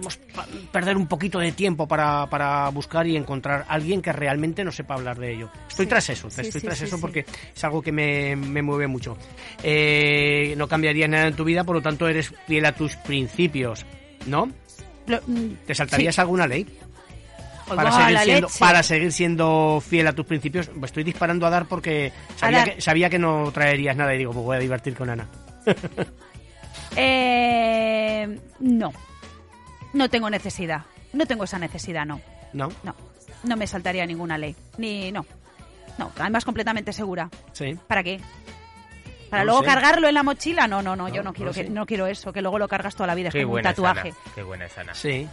podemos 0.00 0.18
perder 0.72 0.96
un 0.96 1.06
poquito 1.06 1.38
de 1.38 1.52
tiempo 1.52 1.86
para, 1.88 2.26
para 2.26 2.68
buscar 2.70 3.06
y 3.06 3.16
encontrar 3.16 3.64
a 3.68 3.74
alguien 3.74 4.02
que 4.02 4.12
realmente 4.12 4.62
no 4.64 4.70
sepa 4.72 4.94
hablar 4.94 5.18
de 5.18 5.32
ello. 5.34 5.50
Estoy 5.68 5.86
Sí. 5.86 5.88
tras 5.90 6.10
eso, 6.10 6.30
Sí, 6.30 6.40
estoy 6.42 6.60
sí, 6.60 6.66
tras 6.66 6.80
eso 6.82 7.00
porque 7.00 7.24
es 7.54 7.64
algo 7.64 7.80
que 7.82 7.92
me, 7.92 8.36
me 8.36 8.62
mueve 8.62 8.86
mucho. 8.86 9.16
Eh, 9.62 10.54
no 10.56 10.68
cambiarías 10.68 11.08
nada 11.08 11.26
en 11.28 11.34
tu 11.36 11.44
vida, 11.44 11.64
por 11.64 11.76
lo 11.76 11.82
tanto 11.82 12.08
eres 12.08 12.32
fiel 12.46 12.64
a 12.66 12.72
tus 12.72 12.96
principios, 12.96 13.86
¿no? 14.26 14.50
Lo- 15.06 15.20
mm, 15.26 15.50
¿Te 15.66 15.74
saltarías 15.74 16.18
alguna 16.18 16.46
ley? 16.46 16.66
Pues 17.66 17.76
Para 17.76 17.90
seguir, 17.90 18.18
siendo, 18.20 18.46
leche. 18.46 18.58
para 18.60 18.82
seguir 18.84 19.12
siendo 19.12 19.82
fiel 19.84 20.06
a 20.06 20.12
tus 20.12 20.24
principios, 20.26 20.70
estoy 20.84 21.02
disparando 21.04 21.46
a 21.46 21.50
dar 21.50 21.66
porque 21.66 22.12
sabía, 22.36 22.58
dar. 22.58 22.74
Que, 22.76 22.80
sabía 22.80 23.10
que 23.10 23.18
no 23.18 23.50
traerías 23.52 23.96
nada 23.96 24.14
y 24.14 24.18
digo, 24.18 24.32
pues 24.32 24.44
voy 24.44 24.56
a 24.56 24.60
divertir 24.60 24.94
con 24.94 25.10
Ana. 25.10 25.26
Eh, 26.96 28.38
no. 28.60 28.92
No 29.96 30.08
tengo 30.10 30.28
necesidad. 30.30 30.82
No 31.12 31.26
tengo 31.26 31.44
esa 31.44 31.58
necesidad, 31.58 32.04
no. 32.04 32.20
¿No? 32.52 32.68
No. 32.82 32.94
No 33.44 33.56
me 33.56 33.66
saltaría 33.66 34.04
ninguna 34.06 34.36
ley. 34.38 34.54
Ni. 34.78 35.10
No. 35.10 35.24
No. 35.98 36.12
Además, 36.18 36.44
completamente 36.44 36.92
segura. 36.92 37.28
Sí. 37.52 37.76
¿Para 37.86 38.02
qué? 38.02 38.20
¿Para 39.30 39.42
No 39.42 39.46
luego 39.46 39.60
sé. 39.62 39.66
cargarlo 39.66 40.08
en 40.08 40.14
la 40.14 40.22
mochila? 40.22 40.68
No, 40.68 40.82
no, 40.82 40.94
no, 40.94 41.08
yo 41.08 41.22
No, 41.22 41.32
quiero 41.32 41.50
no 41.50 41.54
que 41.54 41.64
sé. 41.64 41.70
no 41.70 41.86
quiero 41.86 42.06
eso, 42.06 42.32
que 42.32 42.42
luego 42.42 42.58
lo 42.58 42.68
cargas 42.68 42.94
toda 42.94 43.06
la 43.08 43.14
vida, 43.14 43.28
es 43.28 43.32
Qué 43.34 43.40
como 43.40 43.48
un 43.48 43.52
buena 43.54 43.70
es 43.70 43.76
tatuaje. 43.76 44.14
Qué 44.34 44.42
buena 44.42 44.66
es 44.66 44.78
Ana. 44.78 44.94
Sí. 44.94 45.26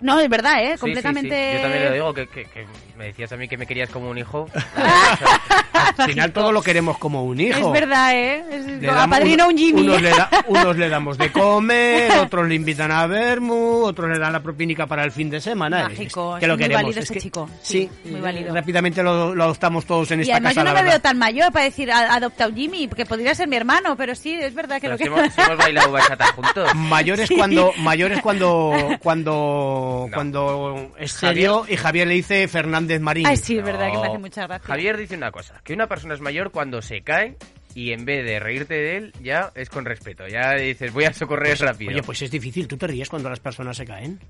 No, 0.00 0.18
es 0.18 0.28
verdad, 0.28 0.62
¿eh? 0.62 0.64
Sí, 0.64 0.70
sí, 0.70 0.74
sí. 0.74 0.80
Completamente. 0.80 1.54
Yo 1.56 1.60
también 1.62 1.84
lo 1.84 1.92
digo, 1.92 2.14
que, 2.14 2.26
que- 2.28 2.44
que 2.46 2.66
me 2.96 3.04
decías 3.06 3.32
a 3.32 3.36
mí 3.36 3.48
que 3.48 3.56
me 3.58 3.66
querías 3.66 3.90
como 3.90 4.08
un 4.10 4.18
hijo. 4.18 4.46
Al 5.98 6.10
final 6.10 6.32
todo 6.32 6.52
lo 6.52 6.62
queremos 6.62 6.98
como 6.98 7.24
un 7.24 7.40
hijo. 7.40 7.58
Es 7.58 7.72
verdad, 7.80 8.12
¿eh? 8.14 8.44
Es, 8.50 8.66
Le 8.66 8.86
damos 8.86 9.16
padrino 9.18 9.44
uno- 9.44 9.52
un 9.52 9.58
Jimmy. 9.58 9.82
Unos 9.82 10.02
le, 10.02 10.10
da- 10.10 10.30
unos 10.48 10.76
le 10.76 10.88
damos 10.88 11.18
de 11.18 11.32
comer, 11.32 12.10
otros 12.18 12.48
le 12.48 12.54
invitan 12.54 12.90
a 12.90 13.06
Bermu, 13.06 13.84
otros 13.84 14.10
le 14.10 14.18
dan 14.18 14.32
la 14.32 14.40
propinica 14.40 14.86
para 14.86 15.04
el 15.04 15.12
fin 15.12 15.30
de 15.30 15.40
semana. 15.40 15.84
Mágico, 15.88 16.36
Es 16.36 16.40
que 16.40 16.44
es 16.46 16.48
lo 16.48 16.54
muy 16.54 16.62
queremos. 16.64 16.82
válido 16.84 16.98
es 17.00 17.04
ese 17.04 17.14
que- 17.14 17.20
chico. 17.20 17.48
Sí, 17.62 17.90
Sí, 18.02 18.10
muy 18.10 18.20
válido. 18.20 18.54
Rápidamente 18.54 19.02
lo, 19.02 19.34
lo 19.34 19.44
adoptamos 19.44 19.84
todos 19.86 20.10
en 20.10 20.20
Y 20.20 20.22
esta 20.22 20.34
además 20.34 20.54
casa. 20.54 20.60
yo 20.60 20.64
no 20.64 20.70
me 20.70 20.82
verdad. 20.82 20.92
veo 20.92 21.00
tan 21.00 21.18
mayor 21.18 21.52
para 21.52 21.64
decir 21.64 21.90
adopta 21.90 22.48
un 22.48 22.54
Jimmy, 22.56 22.86
porque 22.88 23.06
podría 23.06 23.34
ser 23.34 23.48
mi 23.48 23.56
hermano, 23.56 23.96
pero 23.96 24.14
sí, 24.14 24.32
es 24.34 24.54
verdad 24.54 24.76
que 24.80 24.88
Pero 24.88 24.92
lo 24.92 24.98
si 24.98 25.04
que... 25.04 25.08
hemos, 25.10 25.32
si 25.34 25.40
hemos 25.40 25.56
bailado 25.56 25.92
bachata 25.92 26.26
juntos. 26.32 26.74
Mayores 26.74 27.30
cuando 27.30 27.72
mayores 27.78 28.20
cuando 28.20 28.72
cuando 29.02 30.06
No. 30.08 30.14
cuando 30.14 30.92
es 30.98 31.12
serio 31.12 31.64
y 31.68 31.76
Javier 31.76 32.06
le 32.08 32.14
dice 32.14 32.46
Fernández 32.48 33.00
Marín. 33.00 33.26
Ay, 33.26 33.36
sí, 33.36 33.58
es 33.58 33.64
verdad 33.64 33.90
que 33.90 33.98
me 33.98 34.06
hace 34.08 34.18
mucha 34.18 34.46
gracia. 34.46 34.66
Javier 34.66 34.96
dice 34.96 35.16
una 35.16 35.30
cosa, 35.30 35.60
que 35.64 35.72
una 35.72 35.81
persona 35.88 36.14
es 36.14 36.20
mayor 36.20 36.50
cuando 36.50 36.82
se 36.82 37.02
cae 37.02 37.36
y 37.74 37.92
en 37.92 38.04
vez 38.04 38.24
de 38.24 38.38
reírte 38.38 38.74
de 38.74 38.96
él, 38.96 39.12
ya 39.22 39.50
es 39.54 39.70
con 39.70 39.84
respeto. 39.84 40.26
Ya 40.28 40.54
dices, 40.54 40.92
voy 40.92 41.04
a 41.04 41.12
socorrer 41.12 41.58
rápido. 41.58 41.90
Oye, 41.90 42.02
pues 42.02 42.22
es 42.22 42.30
difícil. 42.30 42.68
¿Tú 42.68 42.76
te 42.76 42.86
ríes 42.86 43.08
cuando 43.08 43.30
las 43.30 43.40
personas 43.40 43.76
se 43.76 43.84
caen? 43.84 44.20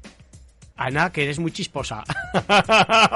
Ana, 0.84 1.10
que 1.10 1.24
eres 1.24 1.38
muy 1.38 1.52
chisposa. 1.52 2.02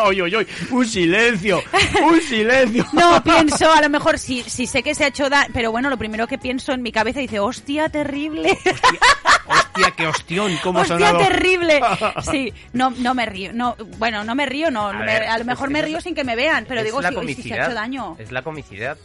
oye, 0.05 0.23
oye, 0.23 0.37
oye, 0.37 0.47
un 0.71 0.87
silencio, 0.87 1.63
un 2.05 2.21
silencio. 2.21 2.85
No, 2.93 3.23
pienso, 3.23 3.71
a 3.73 3.81
lo 3.81 3.89
mejor 3.89 4.19
si, 4.19 4.43
si 4.43 4.67
sé 4.67 4.83
que 4.83 4.95
se 4.95 5.05
ha 5.05 5.09
hecho 5.09 5.29
daño, 5.29 5.51
pero 5.53 5.71
bueno, 5.73 5.91
lo 5.91 5.97
primero 5.99 6.27
que 6.27 6.39
pienso 6.39 6.73
en 6.73 6.83
mi 6.83 6.93
cabeza 6.93 7.21
dice, 7.21 7.39
hostia, 7.41 7.89
terrible. 7.89 8.57
Hostia, 9.49 9.91
qué 9.97 10.07
hostión, 10.07 10.53
cómo 10.63 10.81
Hostia, 10.81 10.97
sonado. 10.99 11.19
terrible. 11.19 11.81
Sí, 12.31 12.53
no, 12.73 12.91
no 12.91 13.15
me 13.15 13.27
río. 13.27 13.53
No, 13.53 13.77
bueno, 13.99 14.25
no 14.25 14.35
me 14.35 14.47
río, 14.47 14.71
no. 14.71 14.89
A 14.89 14.93
me- 14.93 15.05
ver, 15.07 15.25
a 15.25 15.39
lo 15.39 15.45
mejor 15.45 15.71
me 15.71 15.83
río 15.83 16.01
sin 16.01 16.15
que 16.15 16.25
me 16.25 16.35
vean, 16.37 16.65
pero 16.69 16.83
digo, 16.83 17.01
la 17.01 17.11
si, 17.11 17.43
se 17.43 17.55
ha 17.55 17.65
hecho 17.67 17.75
daño. 17.75 18.17
Es 18.19 18.33
la 18.33 18.43
comicidad. 18.43 18.97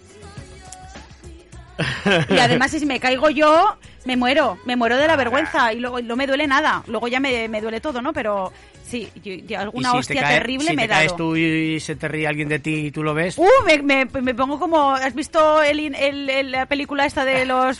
Y 2.30 2.40
además, 2.40 2.72
si 2.72 2.86
me 2.86 3.00
caigo 3.00 3.30
yo, 3.30 3.78
me 4.06 4.18
muero. 4.18 4.58
Me 4.66 4.76
muero 4.76 4.98
de 4.98 5.08
la 5.08 5.16
vergüenza 5.16 5.74
y 5.74 5.80
luego 5.80 6.02
no 6.02 6.16
me 6.16 6.28
duele 6.28 6.48
nada. 6.48 6.84
Luego 6.88 7.08
ya 7.08 7.20
me, 7.20 7.48
me 7.48 7.62
duele 7.62 7.82
todo, 7.82 8.02
¿no? 8.02 8.14
Pero 8.14 8.52
Sí, 8.92 9.10
yo- 9.48 9.58
alguna 9.60 9.92
si 9.92 9.98
hostia 9.98 10.16
te 10.16 10.22
cae- 10.22 10.38
terrible 10.40 10.68
si 10.70 10.76
me 10.76 10.84
he 10.84 10.88
te 10.88 10.94
caes 10.94 11.12
dado. 11.12 11.18
tú 11.18 11.36
y 11.38 11.80
se 11.80 11.96
te 11.96 12.08
ríe 12.08 12.28
alguien 12.28 12.50
de 12.50 12.60
ti 12.60 12.74
y 12.88 12.92
tú 12.92 13.02
lo 13.04 13.14
ves. 13.14 13.38
Uh, 13.38 13.48
me, 13.66 13.82
me, 13.82 14.06
me 14.22 14.36
pongo 14.36 14.60
como... 14.60 14.92
¿Has 14.92 15.16
visto 15.16 15.64
el, 15.64 15.80
el- 15.96 16.30
el- 16.30 16.52
la 16.52 16.66
película 16.66 17.06
esta 17.06 17.24
de 17.26 17.46
los... 17.46 17.80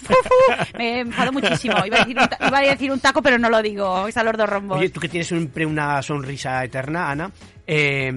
Me 0.78 1.02
enfado 1.02 1.32
muchísimo. 1.34 1.76
Iba 1.86 1.98
a, 1.98 2.00
decir 2.06 2.18
un, 2.18 2.28
ta- 2.28 2.38
iba 2.48 2.58
a 2.58 2.62
decir 2.62 2.92
un 2.92 3.00
taco, 3.00 3.22
pero 3.22 3.38
no 3.38 3.50
lo 3.50 3.62
digo. 3.62 4.08
Es 4.08 4.16
a 4.18 4.24
los 4.24 4.38
dos 4.38 4.50
rombos. 4.50 4.78
Oye, 4.80 4.90
tú 4.90 5.00
que 5.00 5.10
tienes 5.10 5.28
siempre 5.28 5.66
una 5.66 6.02
sonrisa 6.02 6.64
eterna, 6.64 7.12
Ana, 7.12 7.32
eh, 7.68 8.12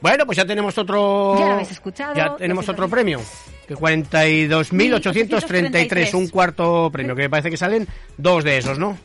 Bueno, 0.02 0.26
pues 0.28 0.38
ya 0.38 0.46
tenemos 0.46 0.78
otro. 0.78 1.36
Ya 1.40 1.46
lo 1.46 1.54
habéis 1.54 1.72
escuchado. 1.72 2.14
Ya 2.14 2.36
tenemos 2.36 2.68
200.000. 2.68 2.74
otro 2.74 2.88
premio. 2.90 3.20
Que 3.68 3.74
42.833, 3.74 6.14
un 6.14 6.28
cuarto 6.28 6.92
premio. 6.92 7.16
Que 7.16 7.24
me 7.24 7.30
parece 7.32 7.50
que 7.50 7.58
salen 7.58 7.88
dos 8.18 8.44
de 8.44 8.60
esos, 8.60 8.78
¿no? 8.78 8.96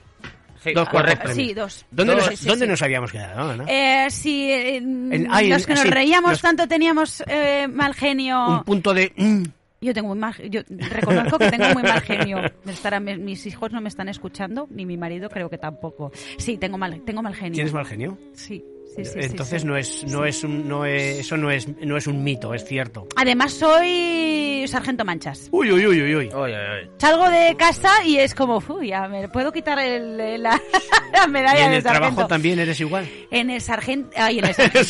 Sí, 0.62 0.72
Dos 0.74 0.88
cuartos 0.88 1.14
correcto. 1.14 1.24
premios. 1.34 1.48
Sí, 1.48 1.54
dos. 1.54 1.86
¿Dónde, 1.90 2.12
Dos, 2.14 2.22
nos, 2.26 2.30
sí, 2.30 2.36
sí, 2.36 2.48
¿dónde 2.48 2.64
sí. 2.66 2.70
nos 2.70 2.82
habíamos 2.82 3.12
quedado, 3.12 3.50
Ana? 3.50 3.64
Eh, 3.66 4.10
si 4.10 4.50
eh, 4.50 4.76
En- 4.76 5.26
ah, 5.30 5.40
los 5.42 5.66
que 5.66 5.72
nos 5.74 5.82
sí, 5.82 5.88
reíamos 5.90 6.30
los- 6.32 6.42
tanto 6.42 6.68
teníamos 6.68 7.22
eh, 7.26 7.66
mal 7.68 7.94
genio. 7.94 8.46
Un 8.58 8.64
punto 8.64 8.92
de. 8.92 9.12
mm, 9.16 9.42
Yo 9.80 9.94
tengo 9.94 10.08
muy 10.08 10.18
mal, 10.18 10.34
yo 10.50 10.60
reconozco 10.68 11.38
que 11.38 11.50
tengo 11.50 11.72
muy 11.72 11.82
mal 11.82 12.02
genio. 12.02 12.38
Estarán- 12.66 13.24
mis 13.24 13.46
hijos 13.46 13.72
no 13.72 13.80
me 13.80 13.88
están 13.88 14.10
escuchando, 14.10 14.68
ni 14.70 14.84
mi 14.84 14.98
marido 14.98 15.30
creo 15.30 15.48
que 15.48 15.56
tampoco. 15.56 16.12
Sí, 16.36 16.58
tengo 16.58 16.76
mal, 16.76 17.00
tengo 17.06 17.22
mal 17.22 17.34
genio. 17.34 17.54
¿Tienes 17.54 17.72
mal 17.72 17.86
genio? 17.86 18.18
Sí, 18.34 18.62
sí, 18.96 19.04
sí. 19.04 19.18
Entonces 19.20 19.62
sí. 19.62 19.66
no 19.68 19.76
es, 19.76 20.04
no 20.04 20.24
es 20.24 20.44
un, 20.44 20.68
no 20.68 20.84
es, 20.84 21.18
eso 21.20 21.36
no 21.36 21.50
es, 21.50 21.68
no 21.80 21.96
es 21.96 22.06
un 22.06 22.22
mito, 22.24 22.52
es 22.54 22.64
cierto. 22.64 23.06
Además 23.16 23.52
soy 23.52 24.64
sargento 24.68 25.04
manchas. 25.04 25.48
Uy, 25.50 25.70
uy, 25.72 25.86
uy, 25.86 26.02
uy, 26.02 26.14
uy. 26.14 26.90
Salgo 26.98 27.28
de 27.30 27.56
casa 27.56 27.90
y 28.04 28.18
es 28.18 28.34
como, 28.34 28.62
uy, 28.68 28.88
ya 28.88 29.08
me 29.08 29.28
puedo 29.28 29.52
quitar 29.52 29.78
el- 29.78 30.42
la, 30.42 30.60
la 31.12 31.26
medalla 31.26 31.60
Y 31.60 31.64
en 31.64 31.70
de 31.70 31.76
el 31.78 31.82
trabajo 31.82 32.04
sargento. 32.04 32.26
también 32.28 32.58
eres 32.58 32.78
igual. 32.80 33.08
En 33.30 33.50
el 33.50 33.60
sargento. 33.60 34.10
Ay, 34.16 34.38
en 34.38 34.44
el 34.48 34.54
sargento. 34.54 34.84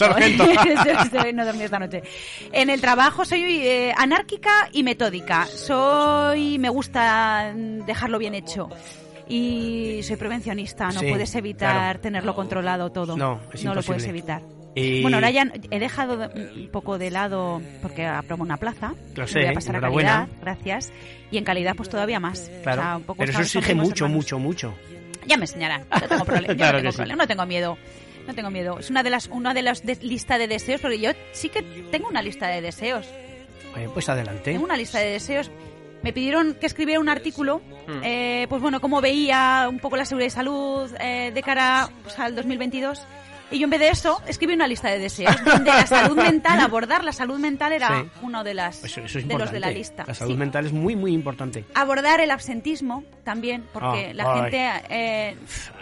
Sargento. 0.44 1.32
no 1.34 1.44
dormí 1.46 1.62
esta 1.64 1.78
noche. 1.78 2.02
En 2.52 2.70
el 2.70 2.80
trabajo 2.80 3.24
soy 3.24 3.42
eh, 3.66 3.92
anárquica 3.96 4.68
y 4.72 4.82
metódica. 4.82 5.46
Soy. 5.46 6.58
Me 6.58 6.68
gusta 6.68 7.52
dejarlo 7.86 8.18
bien 8.18 8.34
hecho. 8.34 8.68
Y 9.30 10.02
soy 10.02 10.16
prevencionista. 10.16 10.86
No 10.90 11.00
Sí, 11.00 11.06
puedes 11.08 11.34
evitar 11.34 11.72
claro. 11.74 12.00
tenerlo 12.00 12.34
controlado 12.34 12.90
todo. 12.90 13.16
No, 13.16 13.40
es 13.52 13.64
lo 13.64 13.80
puedes 13.82 14.04
evitar. 14.06 14.42
Y- 14.74 15.02
Bueno, 15.02 15.16
ahora 15.16 15.30
ya 15.30 15.50
he 15.70 15.78
dejado 15.80 16.16
de- 16.16 16.26
un 16.62 16.68
poco 16.70 16.96
de 16.98 17.10
lado 17.10 17.60
porque 17.82 18.06
aprobo 18.06 18.42
una 18.42 18.56
plaza. 18.56 18.94
Lo 19.16 19.26
sé, 19.26 19.40
voy 19.40 19.48
a 19.48 19.52
pasar 19.52 19.76
a 19.76 19.80
calidad, 19.80 20.28
gracias. 20.40 20.92
Y 21.30 21.38
en 21.38 21.44
calidad, 21.44 21.74
pues 21.76 21.88
todavía 21.88 22.20
más. 22.20 22.50
Claro. 22.62 22.80
O 22.80 22.84
sea, 22.84 22.96
un 22.96 23.02
poco 23.04 23.18
Pero 23.18 23.32
eso 23.32 23.40
exige 23.40 23.74
mucho, 23.74 24.04
hermanos. 24.04 24.24
mucho, 24.24 24.38
mucho. 24.38 24.74
Ya 25.26 25.36
me 25.36 25.44
enseñarán. 25.44 25.84
No 25.90 26.08
tengo 26.08 26.24
problema. 26.24 26.52
yo 26.52 26.56
Claro 26.56 26.72
no 26.78 26.78
tengo 26.78 26.88
que 26.88 26.92
sí. 26.92 26.96
problema. 26.98 27.22
No 27.24 27.28
tengo 27.28 27.46
miedo. 27.46 27.78
No 28.26 28.34
tengo 28.34 28.50
miedo. 28.50 28.78
Es 28.78 28.90
una 28.90 29.02
de 29.02 29.10
las 29.10 29.26
una 29.28 29.54
de 29.54 29.62
las 29.62 29.84
de- 29.84 29.96
lista 30.02 30.38
de 30.38 30.46
deseos 30.48 30.80
porque 30.80 31.00
yo 31.00 31.10
sí 31.32 31.48
que 31.48 31.62
tengo 31.90 32.08
una 32.08 32.22
lista 32.22 32.46
de 32.48 32.60
deseos. 32.60 33.06
Pues 33.94 34.08
adelante. 34.08 34.52
Tengo 34.52 34.64
una 34.64 34.76
lista 34.76 34.98
de 34.98 35.10
deseos. 35.10 35.50
Me 36.02 36.12
pidieron 36.12 36.54
que 36.54 36.66
escribiera 36.66 37.00
un 37.00 37.08
artículo, 37.08 37.60
Hmm. 37.86 38.00
eh, 38.04 38.46
pues 38.48 38.62
bueno, 38.62 38.80
cómo 38.80 39.00
veía 39.00 39.66
un 39.68 39.78
poco 39.80 39.96
la 39.96 40.04
seguridad 40.04 40.28
y 40.28 40.30
salud 40.30 40.90
eh, 41.00 41.30
de 41.34 41.42
cara 41.42 41.88
pues, 42.02 42.18
al 42.18 42.34
2022. 42.36 43.06
Y 43.52 43.58
yo 43.58 43.64
en 43.64 43.70
vez 43.70 43.80
de 43.80 43.88
eso 43.88 44.22
escribí 44.28 44.54
una 44.54 44.68
lista 44.68 44.88
de 44.90 45.00
deseos 45.00 45.34
donde 45.44 45.72
la 45.72 45.84
salud 45.84 46.16
mental, 46.22 46.60
abordar 46.60 47.02
la 47.02 47.12
salud 47.12 47.36
mental 47.40 47.72
era 47.72 47.88
Sí. 48.02 48.08
uno 48.22 48.44
de 48.44 48.54
las 48.54 48.84
Eso, 48.84 49.00
eso 49.00 49.18
es 49.18 49.26
de 49.26 49.36
los 49.36 49.50
de 49.50 49.58
la 49.58 49.72
lista. 49.72 50.04
La 50.06 50.14
salud 50.14 50.34
Sí. 50.34 50.38
mental 50.38 50.66
es 50.66 50.72
muy, 50.72 50.94
muy 50.94 51.12
importante. 51.12 51.64
Abordar 51.74 52.20
el 52.20 52.30
absentismo 52.30 53.02
también, 53.24 53.64
porque 53.72 54.10
Ah, 54.10 54.14
la 54.14 54.32
ay. 54.34 54.40
gente 54.42 54.70
eh, 54.90 55.36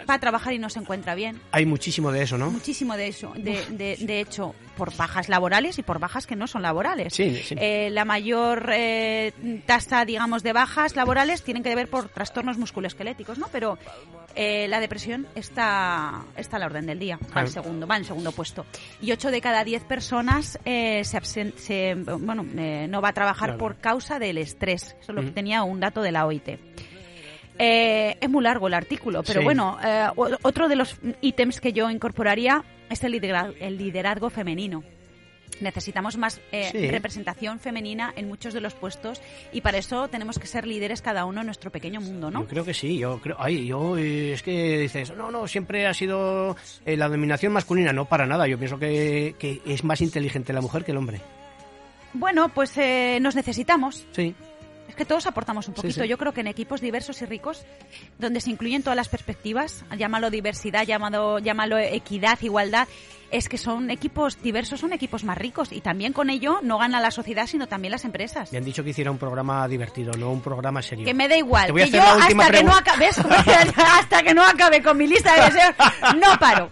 va 0.09 0.15
a 0.15 0.19
trabajar 0.19 0.53
y 0.53 0.57
no 0.57 0.69
se 0.71 0.79
encuentra 0.79 1.13
bien. 1.13 1.39
Hay 1.51 1.67
muchísimo 1.67 2.11
de 2.11 2.23
eso, 2.23 2.39
¿no? 2.39 2.49
Muchísimo 2.49 2.97
de 2.97 3.07
eso, 3.07 3.33
de, 3.35 3.63
de, 3.69 3.97
de 3.99 4.19
hecho, 4.19 4.55
por 4.79 4.95
bajas 4.97 5.29
laborales 5.29 5.77
y 5.77 5.83
por 5.83 5.99
bajas 5.99 6.25
que 6.25 6.35
no 6.35 6.47
son 6.47 6.63
laborales. 6.63 7.13
Sí, 7.13 7.35
sí. 7.43 7.53
Eh, 7.59 7.89
la 7.91 8.05
mayor 8.05 8.71
eh, 8.73 9.33
tasa, 9.67 10.05
digamos, 10.05 10.41
de 10.41 10.53
bajas 10.53 10.95
laborales 10.95 11.43
tienen 11.43 11.61
que 11.61 11.75
ver 11.75 11.87
por 11.89 12.09
trastornos 12.09 12.57
musculoesqueléticos, 12.57 13.37
¿no? 13.37 13.47
Pero 13.51 13.77
eh, 14.35 14.67
la 14.69 14.79
depresión 14.79 15.27
está, 15.35 16.23
está 16.37 16.55
a 16.55 16.59
la 16.59 16.65
orden 16.67 16.85
del 16.87 16.97
día, 16.97 17.19
va 17.37 17.41
en 17.41 17.47
segundo, 17.49 17.85
va 17.85 17.97
en 17.97 18.05
segundo 18.05 18.31
puesto. 18.31 18.65
Y 19.01 19.11
8 19.11 19.29
de 19.29 19.41
cada 19.41 19.63
10 19.63 19.83
personas 19.83 20.57
eh, 20.65 21.03
se, 21.03 21.17
absen- 21.19 21.53
se- 21.57 21.93
bueno, 21.95 22.45
eh, 22.57 22.87
no 22.89 23.01
va 23.01 23.09
a 23.09 23.13
trabajar 23.13 23.49
Claro. 23.49 23.57
por 23.59 23.75
causa 23.77 24.17
del 24.17 24.37
estrés. 24.39 24.95
Eso 25.01 25.11
es 25.11 25.15
lo 25.15 25.21
que 25.21 25.27
Ujú. 25.27 25.35
tenía 25.35 25.61
un 25.63 25.79
dato 25.79 26.01
de 26.01 26.11
la 26.11 26.25
OIT. 26.25 26.57
Eh, 27.61 28.17
es 28.21 28.29
muy 28.29 28.41
largo 28.43 28.67
el 28.67 28.73
artículo, 28.73 29.21
pero 29.23 29.41
Sí. 29.41 29.43
bueno, 29.43 29.77
eh, 29.83 30.07
otro 30.15 30.69
de 30.69 30.77
los 30.77 30.95
ítems 31.19 31.59
que 31.59 31.73
yo 31.73 31.89
incorporaría 31.89 32.63
es 32.89 33.03
el 33.03 33.11
liderazgo, 33.13 33.53
el 33.59 33.77
liderazgo 33.77 34.29
femenino. 34.29 34.83
Necesitamos 35.61 36.15
más 36.15 36.39
eh, 36.53 36.69
Sí. 36.71 36.87
representación 36.89 37.59
femenina 37.59 38.13
en 38.15 38.29
muchos 38.29 38.53
de 38.53 38.61
los 38.61 38.75
puestos 38.75 39.19
y 39.51 39.59
para 39.59 39.77
eso 39.77 40.07
tenemos 40.07 40.39
que 40.39 40.47
ser 40.47 40.65
líderes 40.65 41.01
cada 41.01 41.25
uno 41.25 41.41
en 41.41 41.47
nuestro 41.47 41.69
pequeño 41.69 41.99
mundo, 41.99 42.31
¿no? 42.31 42.41
Yo 42.41 42.47
creo 42.47 42.63
que 42.63 42.73
sí, 42.73 42.97
yo 42.97 43.19
creo, 43.19 43.35
ay, 43.39 43.65
yo 43.67 43.97
eh, 43.97 44.31
es 44.33 44.41
que 44.43 44.77
dices, 44.77 45.13
no, 45.17 45.31
no, 45.31 45.47
siempre 45.47 45.85
ha 45.85 45.93
sido 45.93 46.55
eh, 46.85 46.95
la 46.95 47.09
dominación 47.09 47.51
masculina, 47.51 47.91
no 47.91 48.05
para 48.05 48.25
nada, 48.25 48.47
yo 48.47 48.57
pienso 48.57 48.79
que, 48.79 49.35
que 49.37 49.61
es 49.65 49.83
más 49.83 49.99
inteligente 50.01 50.53
la 50.53 50.61
mujer 50.61 50.85
que 50.85 50.91
el 50.91 50.97
hombre. 50.97 51.19
Bueno, 52.13 52.49
pues 52.49 52.77
eh, 52.77 53.17
nos 53.21 53.35
necesitamos. 53.35 54.05
Sí, 54.13 54.33
Es 54.89 54.95
que 54.95 55.05
todos 55.05 55.25
aportamos 55.27 55.67
un 55.67 55.75
Sí, 55.75 55.81
poquito. 55.83 56.01
sí. 56.03 56.07
Yo 56.09 56.17
creo 56.17 56.33
que 56.33 56.41
en 56.41 56.47
equipos 56.47 56.81
diversos 56.81 57.21
y 57.21 57.25
ricos, 57.25 57.63
donde 58.17 58.41
se 58.41 58.49
incluyen 58.49 58.81
todas 58.83 58.97
las 58.97 59.07
perspectivas, 59.07 59.85
llámalo 59.97 60.29
diversidad, 60.31 60.83
llámalo, 60.85 61.39
llámalo 61.39 61.77
equidad, 61.77 62.39
igualdad, 62.41 62.87
es 63.31 63.49
que 63.49 63.57
son 63.57 63.89
equipos 63.91 64.41
diversos, 64.41 64.79
son 64.79 64.93
equipos 64.93 65.23
más 65.23 65.37
ricos 65.37 65.71
y 65.71 65.81
también 65.81 66.13
con 66.13 66.29
ello 66.29 66.59
no 66.63 66.77
gana 66.77 66.99
la 66.99 67.11
sociedad, 67.11 67.47
sino 67.47 67.67
también 67.67 67.91
las 67.91 68.05
empresas. 68.05 68.51
me 68.51 68.57
han 68.57 68.65
dicho 68.65 68.83
que 68.83 68.89
hiciera 68.91 69.11
un 69.11 69.17
programa 69.17 69.67
divertido, 69.67 70.11
no 70.17 70.31
un 70.31 70.41
programa 70.41 70.81
serio. 70.81 71.05
Que 71.05 71.13
me 71.13 71.27
da 71.27 71.37
igual. 71.37 71.67
Te 71.67 71.71
voy 71.71 71.81
a 71.81 71.85
que 71.89 71.97
hacer 71.99 72.01
yo 72.01 72.05
la 72.19 72.25
última 72.25 72.43
hasta 72.43 72.57
que, 72.57 72.63
no 72.63 72.73
acabe, 72.75 73.07
hasta 73.77 74.23
que 74.23 74.33
no 74.33 74.43
acabe 74.43 74.81
con 74.81 74.97
mi 74.97 75.07
lista 75.07 75.33
de 75.35 75.41
deseos, 75.51 75.75
no 76.19 76.37
paro. 76.39 76.69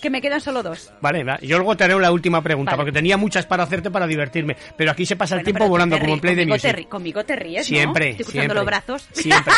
Que 0.00 0.10
me 0.10 0.20
quedan 0.20 0.40
solo 0.42 0.62
dos. 0.62 0.92
Vale, 1.00 1.24
va, 1.24 1.38
yo 1.40 1.56
luego 1.56 1.76
te 1.78 1.84
haré 1.84 1.98
la 1.98 2.12
última 2.12 2.42
pregunta, 2.42 2.72
Vale. 2.72 2.82
porque 2.82 2.92
tenía 2.92 3.16
muchas 3.16 3.46
para 3.46 3.62
hacerte 3.62 3.90
para 3.90 4.06
divertirme, 4.06 4.54
pero 4.76 4.90
aquí 4.90 5.06
se 5.06 5.16
pasa 5.16 5.34
el 5.36 5.40
Bueno, 5.42 5.56
tiempo 5.58 5.68
volando 5.70 5.98
como 5.98 6.12
en 6.12 6.20
Play 6.20 6.34
de 6.34 6.42
te 6.44 6.50
Music. 6.50 6.88
conmigo 6.90 7.24
te 7.24 7.36
ríes, 7.36 7.70
¿no? 7.70 7.74
Siempre, 7.76 8.10
Estoy 8.10 8.24
cruzando 8.26 8.54
siempre. 8.54 8.54
los 8.56 8.66
brazos. 8.66 9.08
Siempre, 9.12 9.54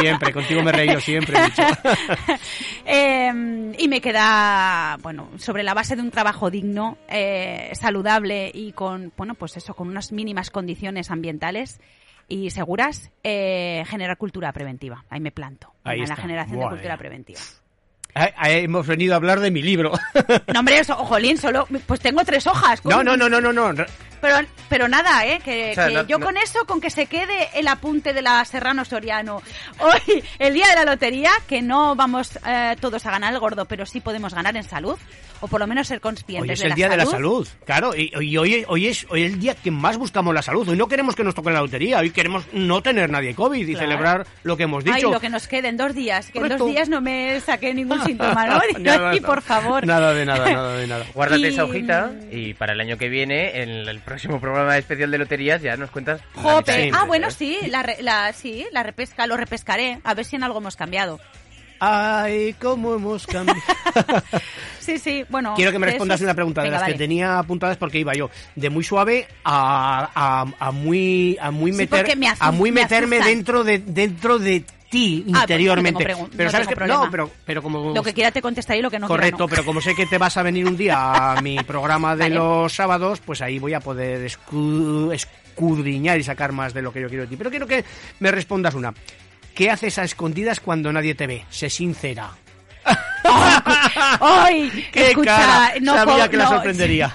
siempre, 0.00 0.32
contigo 0.32 0.62
me 0.62 0.70
he 0.70 0.72
reído 0.72 1.00
siempre 1.00 1.38
mucho. 1.42 1.62
Eh, 2.84 3.72
y 3.78 3.88
me 3.88 4.00
queda, 4.00 4.96
bueno, 5.02 5.28
sobre 5.38 5.62
la 5.62 5.71
base 5.74 5.96
de 5.96 6.02
un 6.02 6.10
trabajo 6.10 6.50
digno, 6.50 6.98
eh, 7.08 7.70
saludable 7.74 8.50
y 8.52 8.72
con, 8.72 9.12
bueno, 9.16 9.34
pues 9.34 9.56
eso, 9.56 9.74
con 9.74 9.88
unas 9.88 10.12
mínimas 10.12 10.50
condiciones 10.50 11.10
ambientales 11.10 11.80
y 12.28 12.50
seguras, 12.50 13.10
eh, 13.22 13.84
generar 13.86 14.16
cultura 14.16 14.52
preventiva. 14.52 15.04
Ahí 15.10 15.20
me 15.20 15.32
planto. 15.32 15.72
Ahí 15.84 16.00
en 16.00 16.08
la 16.08 16.16
generación 16.16 16.56
Buah, 16.56 16.70
de 16.70 16.76
cultura 16.76 16.96
preventiva. 16.96 17.40
Hemos 18.44 18.86
venido 18.86 19.14
a 19.14 19.16
hablar 19.16 19.40
de 19.40 19.50
mi 19.50 19.62
libro. 19.62 19.92
No, 20.52 20.60
hombre, 20.60 20.78
eso, 20.80 20.98
ojolín, 20.98 21.38
solo. 21.38 21.66
Pues 21.86 22.00
tengo 22.00 22.24
tres 22.24 22.46
hojas. 22.46 22.84
No, 22.84 23.02
no, 23.02 23.16
no, 23.16 23.28
no, 23.28 23.40
no, 23.40 23.52
no. 23.52 23.84
Pero, 24.22 24.36
pero 24.70 24.88
nada, 24.88 25.26
¿eh? 25.26 25.40
Que, 25.44 25.72
O 25.72 25.74
sea, 25.74 25.88
que 25.88 25.94
no- 25.94 26.06
yo 26.06 26.18
no- 26.18 26.24
con 26.24 26.36
eso, 26.38 26.64
con 26.64 26.80
que 26.80 26.88
se 26.88 27.04
quede 27.06 27.50
el 27.54 27.68
apunte 27.68 28.14
de 28.14 28.22
la 28.22 28.42
Serrano 28.46 28.84
Soriano. 28.86 29.42
Hoy, 29.80 30.24
el 30.38 30.54
día 30.54 30.68
de 30.68 30.76
la 30.76 30.84
lotería, 30.84 31.30
que 31.46 31.60
no 31.60 31.94
vamos 31.94 32.38
eh, 32.46 32.76
todos 32.80 33.04
a 33.04 33.10
ganar 33.10 33.34
el 33.34 33.40
gordo, 33.40 33.66
pero 33.66 33.84
sí 33.84 34.00
podemos 34.00 34.32
ganar 34.32 34.56
en 34.56 34.62
salud. 34.64 34.96
O 35.44 35.48
por 35.48 35.58
lo 35.58 35.66
menos 35.66 35.88
ser 35.88 36.00
conscientes 36.00 36.50
Hoy 36.50 36.52
es 36.52 36.60
de 36.60 36.64
el 36.66 36.70
la 36.70 36.74
día 36.76 36.88
de 36.88 36.96
la 36.98 37.04
salud. 37.04 37.44
salud, 37.44 37.48
claro, 37.66 37.96
y, 37.96 38.12
y 38.24 38.36
hoy, 38.36 38.64
hoy 38.68 38.86
es 38.86 39.04
hoy 39.08 39.24
es 39.24 39.32
el 39.32 39.40
día 39.40 39.56
que 39.56 39.72
más 39.72 39.96
buscamos 39.98 40.32
la 40.32 40.40
salud. 40.40 40.68
Hoy 40.68 40.76
no 40.76 40.86
queremos 40.86 41.16
que 41.16 41.24
nos 41.24 41.34
toque 41.34 41.50
la 41.50 41.58
lotería, 41.60 41.98
hoy 41.98 42.10
queremos 42.12 42.44
no 42.52 42.80
tener 42.80 43.10
nadie 43.10 43.34
COVID 43.34 43.58
y 43.66 43.72
Claro. 43.72 43.80
celebrar 43.88 44.26
lo 44.44 44.56
que 44.56 44.62
hemos 44.62 44.84
Ay, 44.86 44.92
dicho. 44.94 45.10
lo 45.10 45.18
que 45.18 45.28
nos 45.30 45.48
quede 45.48 45.66
en 45.66 45.76
dos 45.76 45.96
días. 45.96 46.26
Que 46.30 46.38
en 46.38 46.42
Correcto. 46.44 46.64
dos 46.64 46.72
días 46.72 46.88
no 46.88 47.00
me 47.00 47.40
saqué 47.40 47.74
ningún 47.74 48.00
síntoma, 48.06 48.46
¿no? 48.46 48.60
Nada, 48.78 49.16
y 49.16 49.20
por 49.20 49.42
favor. 49.42 49.84
Nada 49.84 50.14
de 50.14 50.24
nada, 50.24 50.48
nada 50.48 50.76
de 50.76 50.86
nada. 50.86 51.06
Guárdate 51.12 51.40
Y- 51.40 51.46
esa 51.46 51.64
hojita 51.64 52.12
y 52.30 52.54
para 52.54 52.74
el 52.74 52.80
año 52.80 52.96
que 52.96 53.08
viene, 53.08 53.62
en 53.62 53.70
el 53.70 53.98
próximo 54.12 54.38
programa 54.40 54.76
especial 54.76 55.10
de 55.10 55.18
loterías, 55.18 55.62
ya 55.62 55.76
nos 55.76 55.90
cuentas. 55.90 56.20
Jope. 56.34 56.90
Ah, 56.92 57.04
bueno, 57.04 57.28
¿eh? 57.28 57.30
sí, 57.30 57.58
la, 57.68 57.82
re- 57.82 58.02
la, 58.02 58.32
sí, 58.34 58.66
la 58.72 58.82
repesca, 58.82 59.26
lo 59.26 59.36
repescaré. 59.38 60.00
A 60.04 60.12
ver 60.14 60.24
si 60.26 60.36
en 60.36 60.44
algo 60.44 60.58
hemos 60.58 60.76
cambiado. 60.76 61.18
Ay, 61.80 62.54
cómo 62.60 62.94
hemos 62.94 63.26
cambiado. 63.26 63.60
Sí, 64.80 64.98
sí, 64.98 65.24
bueno. 65.28 65.54
Quiero 65.54 65.70
que 65.70 65.78
me 65.78 65.86
respondas 65.86 66.20
una 66.22 66.34
pregunta 66.34 66.60
de 66.60 66.68
Venga, 66.68 66.80
las 66.80 66.88
que 66.90 66.98
tenía 66.98 67.38
apuntadas 67.38 67.76
porque 67.76 68.00
iba 68.00 68.14
yo 68.14 68.30
de 68.56 68.68
muy 68.68 68.82
suave 68.82 69.28
a, 69.44 70.10
a, 70.12 70.44
a 70.58 70.70
muy 70.72 71.38
a 71.40 71.52
muy 71.52 71.70
meter 71.70 72.16
me 72.16 72.26
a 72.36 72.50
muy 72.50 72.72
me 72.72 72.80
meterme 72.82 73.16
asustan. 73.18 73.34
dentro 73.36 73.62
de 73.64 73.78
dentro 73.78 74.38
de 74.40 74.64
ti 74.92 75.20
Ah, 75.20 75.24
pues 75.24 75.32
no 75.34 75.40
interiormente. 75.40 76.04
pero 76.04 76.44
no 76.44 76.50
sabes 76.50 76.68
que 76.68 76.76
problema. 76.76 77.04
no, 77.06 77.10
pero 77.10 77.30
pero 77.46 77.62
como 77.62 77.94
Lo 77.94 78.02
que 78.02 78.12
quiera 78.12 78.30
te 78.30 78.40
contestaré 78.42 78.78
y 78.78 78.82
lo 78.82 78.90
que 78.90 78.98
no 78.98 79.08
Correcto, 79.08 79.36
quiera 79.38 79.44
no. 79.44 79.48
pero 79.48 79.64
como 79.64 79.80
sé 79.80 79.94
que 79.94 80.06
te 80.06 80.18
vas 80.18 80.36
a 80.36 80.42
venir 80.42 80.66
un 80.66 80.76
día 80.76 81.32
a 81.32 81.40
mi 81.42 81.56
programa 81.64 82.14
de 82.14 82.24
Vale. 82.24 82.34
los 82.34 82.72
sábados, 82.74 83.20
pues 83.24 83.40
ahí 83.42 83.58
voy 83.58 83.72
a 83.74 83.80
poder 83.80 84.24
escu- 84.30 85.12
escudriñar 85.12 86.18
y 86.18 86.22
sacar 86.22 86.52
más 86.52 86.74
de 86.74 86.82
lo 86.82 86.92
que 86.92 87.00
yo 87.00 87.08
quiero 87.08 87.22
de 87.24 87.28
ti. 87.30 87.36
Pero 87.36 87.50
quiero 87.50 87.66
que 87.66 87.84
me 88.20 88.30
respondas 88.30 88.74
una. 88.74 88.92
¿Qué 89.54 89.70
haces 89.70 89.98
a 89.98 90.04
escondidas 90.04 90.60
cuando 90.60 90.92
nadie 90.92 91.14
te 91.14 91.26
ve? 91.26 91.44
Sé 91.50 91.68
sincera. 91.70 92.30
¡Ay! 94.20 94.88
¡Qué 94.92 95.08
escucha, 95.08 95.36
cara! 95.36 95.72
no 95.80 95.94
Sabía 95.94 96.28
que 96.28 96.36
la 96.36 96.48
sorprendería. 96.48 97.14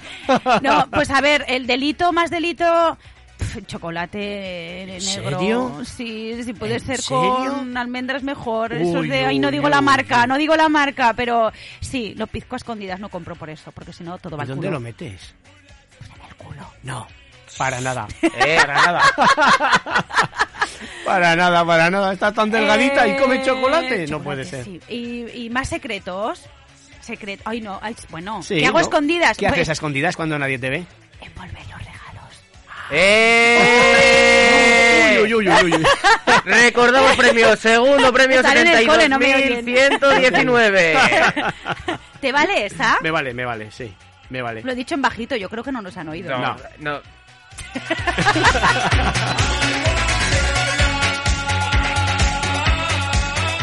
No, 0.62 0.88
pues 0.92 1.10
a 1.10 1.22
ver, 1.22 1.46
el 1.48 1.68
delito 1.68 2.12
más 2.14 2.30
delito. 2.30 2.98
Pf, 3.38 3.66
chocolate 3.66 4.82
¿En 4.84 4.88
negro. 4.88 5.40
serio? 5.40 5.82
Sí, 5.86 6.44
sí 6.44 6.54
puede 6.54 6.76
¿En 6.76 6.80
ser 6.86 7.02
serio? 7.02 7.36
con 7.58 7.78
almendras 7.78 8.24
mejor. 8.24 8.74
Eso 8.74 9.00
Uy, 9.00 9.06
es 9.08 9.12
de, 9.12 9.26
ahí 9.26 9.40
no 9.40 9.48
uy, 9.48 9.54
digo 9.54 9.70
la 9.70 9.82
marca, 9.82 10.28
no 10.28 10.38
digo 10.38 10.56
la 10.56 10.70
marca, 10.70 11.14
pero 11.14 11.52
sí, 11.80 12.14
lo 12.16 12.28
pizco 12.28 12.56
a 12.56 12.58
escondidas, 12.58 13.00
no 13.00 13.10
compro 13.10 13.36
por 13.36 13.50
eso, 13.50 13.72
porque 13.72 13.94
si 13.94 14.04
no 14.04 14.18
todo 14.18 14.36
va 14.38 14.44
¿Y 14.44 14.46
al 14.46 14.48
dónde 14.50 14.68
culo. 14.68 14.80
lo 14.80 14.84
metes? 14.84 15.34
En 16.02 16.28
el 16.30 16.36
culo. 16.36 16.62
No, 16.84 17.08
para 17.58 17.80
nada. 17.82 18.08
Eh, 18.22 18.58
Para 18.60 18.74
nada. 18.76 19.02
para 21.06 21.36
nada, 21.36 21.66
para 21.66 21.90
nada. 21.90 22.14
Está 22.14 22.32
tan 22.32 22.52
delgadita 22.52 23.08
y 23.08 23.18
come 23.18 23.36
Eh, 23.38 23.44
chocolate. 23.46 24.08
No 24.08 24.22
puede 24.22 24.44
ser. 24.46 24.64
sí. 24.66 24.80
Y, 24.90 25.46
y 25.46 25.50
más 25.50 25.70
secretos. 25.70 26.44
Secret... 27.02 27.40
Ay, 27.46 27.62
no. 27.62 27.80
ay, 27.82 27.96
bueno, 28.10 28.44
Sí, 28.44 28.58
¿qué 28.58 28.66
hago 28.68 28.80
¿no? 28.80 28.82
escondidas? 28.82 29.38
¿Qué 29.38 29.48
haces 29.48 29.60
Pues, 29.60 29.70
a 29.70 29.72
escondidas 29.72 30.16
cuando 30.18 30.38
nadie 30.38 30.60
te 30.60 30.70
ve? 30.70 30.86
Envolver. 31.22 31.67
¡Eh! 32.92 35.20
Uy, 35.24 35.34
uy, 35.34 35.50
uy, 35.50 35.56
uy, 35.64 35.74
uy. 35.74 35.84
Recordamos 36.46 37.16
premio, 37.18 37.56
segundo 37.58 38.14
premio 38.14 38.38
Estaré 38.38 38.62
en 38.62 38.68
el 38.68 38.88
cole, 38.88 39.10
no 39.10 39.20
me 39.20 39.36
oyen. 39.36 39.66
72.119. 39.66 41.54
¿Te 42.22 42.32
vale 42.32 42.66
esa? 42.66 42.98
Me 43.02 43.12
vale, 43.12 43.34
me 43.34 43.44
vale, 43.46 43.70
sí. 43.72 43.94
Me 44.30 44.42
vale. 44.42 44.62
Lo 44.64 44.72
he 44.72 44.76
dicho 44.76 44.96
en 44.96 45.02
bajito, 45.02 45.36
yo 45.36 45.50
creo 45.50 45.64
que 45.64 45.72
no 45.72 45.82
nos 45.82 45.96
han 45.98 46.08
oído. 46.10 46.32
No, 46.38 46.56
No. 46.80 46.82
no. 47.02 47.02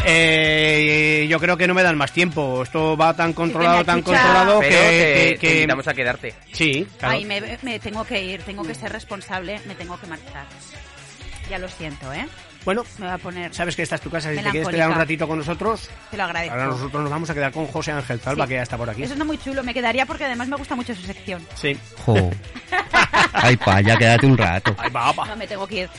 Eh, 0.07 1.25
yo 1.29 1.39
creo 1.39 1.57
que 1.57 1.67
no 1.67 1.73
me 1.73 1.83
dan 1.83 1.97
más 1.97 2.11
tiempo. 2.11 2.63
Esto 2.63 2.95
va 2.95 3.13
tan 3.15 3.33
controlado, 3.33 3.83
tan 3.83 4.01
controlado 4.01 4.59
Pero 4.59 4.71
que, 4.71 4.77
te, 4.77 5.23
que- 5.23 5.31
te 5.33 5.37
que- 5.39 5.53
invitamos 5.55 5.87
a 5.87 5.93
quedarte. 5.93 6.33
Sí, 6.53 6.87
claro. 6.99 7.15
Ay, 7.15 7.25
me, 7.25 7.41
me 7.61 7.79
tengo 7.79 8.03
que 8.05 8.23
ir, 8.23 8.41
tengo 8.43 8.63
que 8.63 8.75
ser 8.75 8.91
responsable, 8.91 9.59
me 9.67 9.75
tengo 9.75 9.99
que 9.99 10.07
marchar. 10.07 10.45
Ya 11.49 11.57
lo 11.59 11.67
siento, 11.67 12.11
¿eh? 12.13 12.25
Bueno, 12.65 12.83
Me 12.97 13.05
va 13.05 13.13
a 13.13 13.17
poner... 13.19 13.53
sabes 13.53 13.75
que 13.75 13.83
esta 13.83 13.93
es 13.95 14.01
tu 14.01 14.09
casa. 14.09 14.31
Si 14.31 14.37
te 14.41 14.49
quieres 14.49 14.67
quedar 14.69 14.89
un 14.89 14.95
ratito 14.95 15.27
con 15.27 15.37
nosotros, 15.37 15.87
Te 16.09 16.17
lo 16.17 16.23
agradezco. 16.23 16.53
ahora 16.55 16.65
nosotros 16.65 17.03
nos 17.03 17.11
vamos 17.11 17.29
a 17.29 17.33
quedar 17.35 17.51
con 17.51 17.67
José 17.67 17.91
Ángel 17.91 18.19
Zalba, 18.19 18.45
Sí. 18.45 18.49
que 18.49 18.55
ya 18.55 18.63
está 18.63 18.75
por 18.75 18.89
aquí. 18.89 19.03
Eso 19.03 19.13
está 19.13 19.23
muy 19.23 19.37
chulo, 19.37 19.63
me 19.63 19.71
quedaría 19.71 20.07
porque 20.07 20.25
además 20.25 20.47
me 20.47 20.55
gusta 20.55 20.75
mucho 20.75 20.95
su 20.95 21.03
sección. 21.03 21.45
Sí. 21.53 21.77
Jo. 22.03 22.31
Ay, 23.33 23.55
pa, 23.57 23.81
ya 23.81 23.95
quédate 23.97 24.25
un 24.25 24.35
rato. 24.37 24.73
Ay, 24.79 24.89
va, 24.89 25.11
va. 25.11 25.27
No, 25.27 25.35
me 25.35 25.45
tengo 25.45 25.67
que 25.67 25.81
ir. 25.81 25.89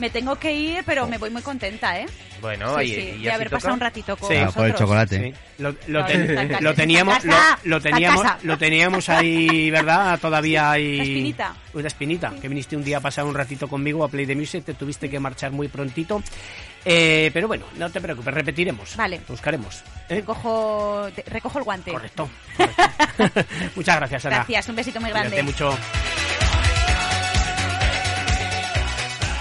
Me 0.00 0.10
tengo 0.10 0.34
que 0.36 0.52
ir, 0.52 0.82
pero 0.84 1.06
me 1.06 1.18
voy 1.18 1.30
muy 1.30 1.42
contenta, 1.42 1.98
¿eh? 2.00 2.06
Bueno, 2.40 2.78
sí, 2.78 2.84
y, 2.84 2.94
sí, 2.94 3.16
y 3.20 3.28
haber 3.28 3.48
toca. 3.48 3.58
pasado 3.58 3.74
un 3.74 3.80
ratito 3.80 4.16
con 4.16 4.28
Sí. 4.30 4.36
Ah, 4.36 4.46
vosotros. 4.46 4.54
por 4.54 4.66
el 4.66 4.74
chocolate. 4.74 5.32
Sí. 5.34 5.62
Lo, 5.62 5.74
ten- 6.06 6.26
teníamos, 6.74 7.22
lo, 7.64 7.80
teníamos, 7.80 8.26
lo 8.42 8.56
teníamos 8.58 9.08
ahí, 9.10 9.70
¿verdad? 9.70 10.18
Todavía 10.18 10.70
hay 10.70 10.94
Una 10.94 11.02
espinita. 11.02 11.54
Una 11.74 11.86
espinita. 11.88 12.32
Que 12.40 12.48
viniste 12.48 12.76
un 12.76 12.82
día 12.82 12.96
a 12.96 13.00
pasar 13.00 13.26
un 13.26 13.34
ratito 13.34 13.68
conmigo 13.68 14.02
a 14.02 14.08
Play 14.08 14.24
the 14.26 14.34
Music, 14.34 14.64
te 14.64 14.72
tuviste 14.72 15.10
que 15.10 15.20
marchar 15.20 15.50
muy 15.52 15.68
prontito. 15.68 16.22
Eh, 16.82 17.30
pero 17.34 17.46
bueno, 17.46 17.66
no 17.76 17.90
te 17.90 18.00
preocupes, 18.00 18.32
repetiremos. 18.32 18.96
Vale. 18.96 19.20
Buscaremos. 19.28 19.82
¿eh? 20.08 20.14
Recojo, 20.16 21.08
te- 21.14 21.24
recojo 21.28 21.58
el 21.58 21.64
guante. 21.64 21.92
Correcto. 21.92 22.30
correcto. 22.56 23.44
Muchas 23.76 23.96
gracias, 23.96 24.24
Ana. 24.24 24.36
Gracias, 24.36 24.68
un 24.70 24.76
besito 24.76 24.98
muy 24.98 25.10
Cuídate 25.10 25.28
grande. 25.28 25.42
mucho. 25.52 25.76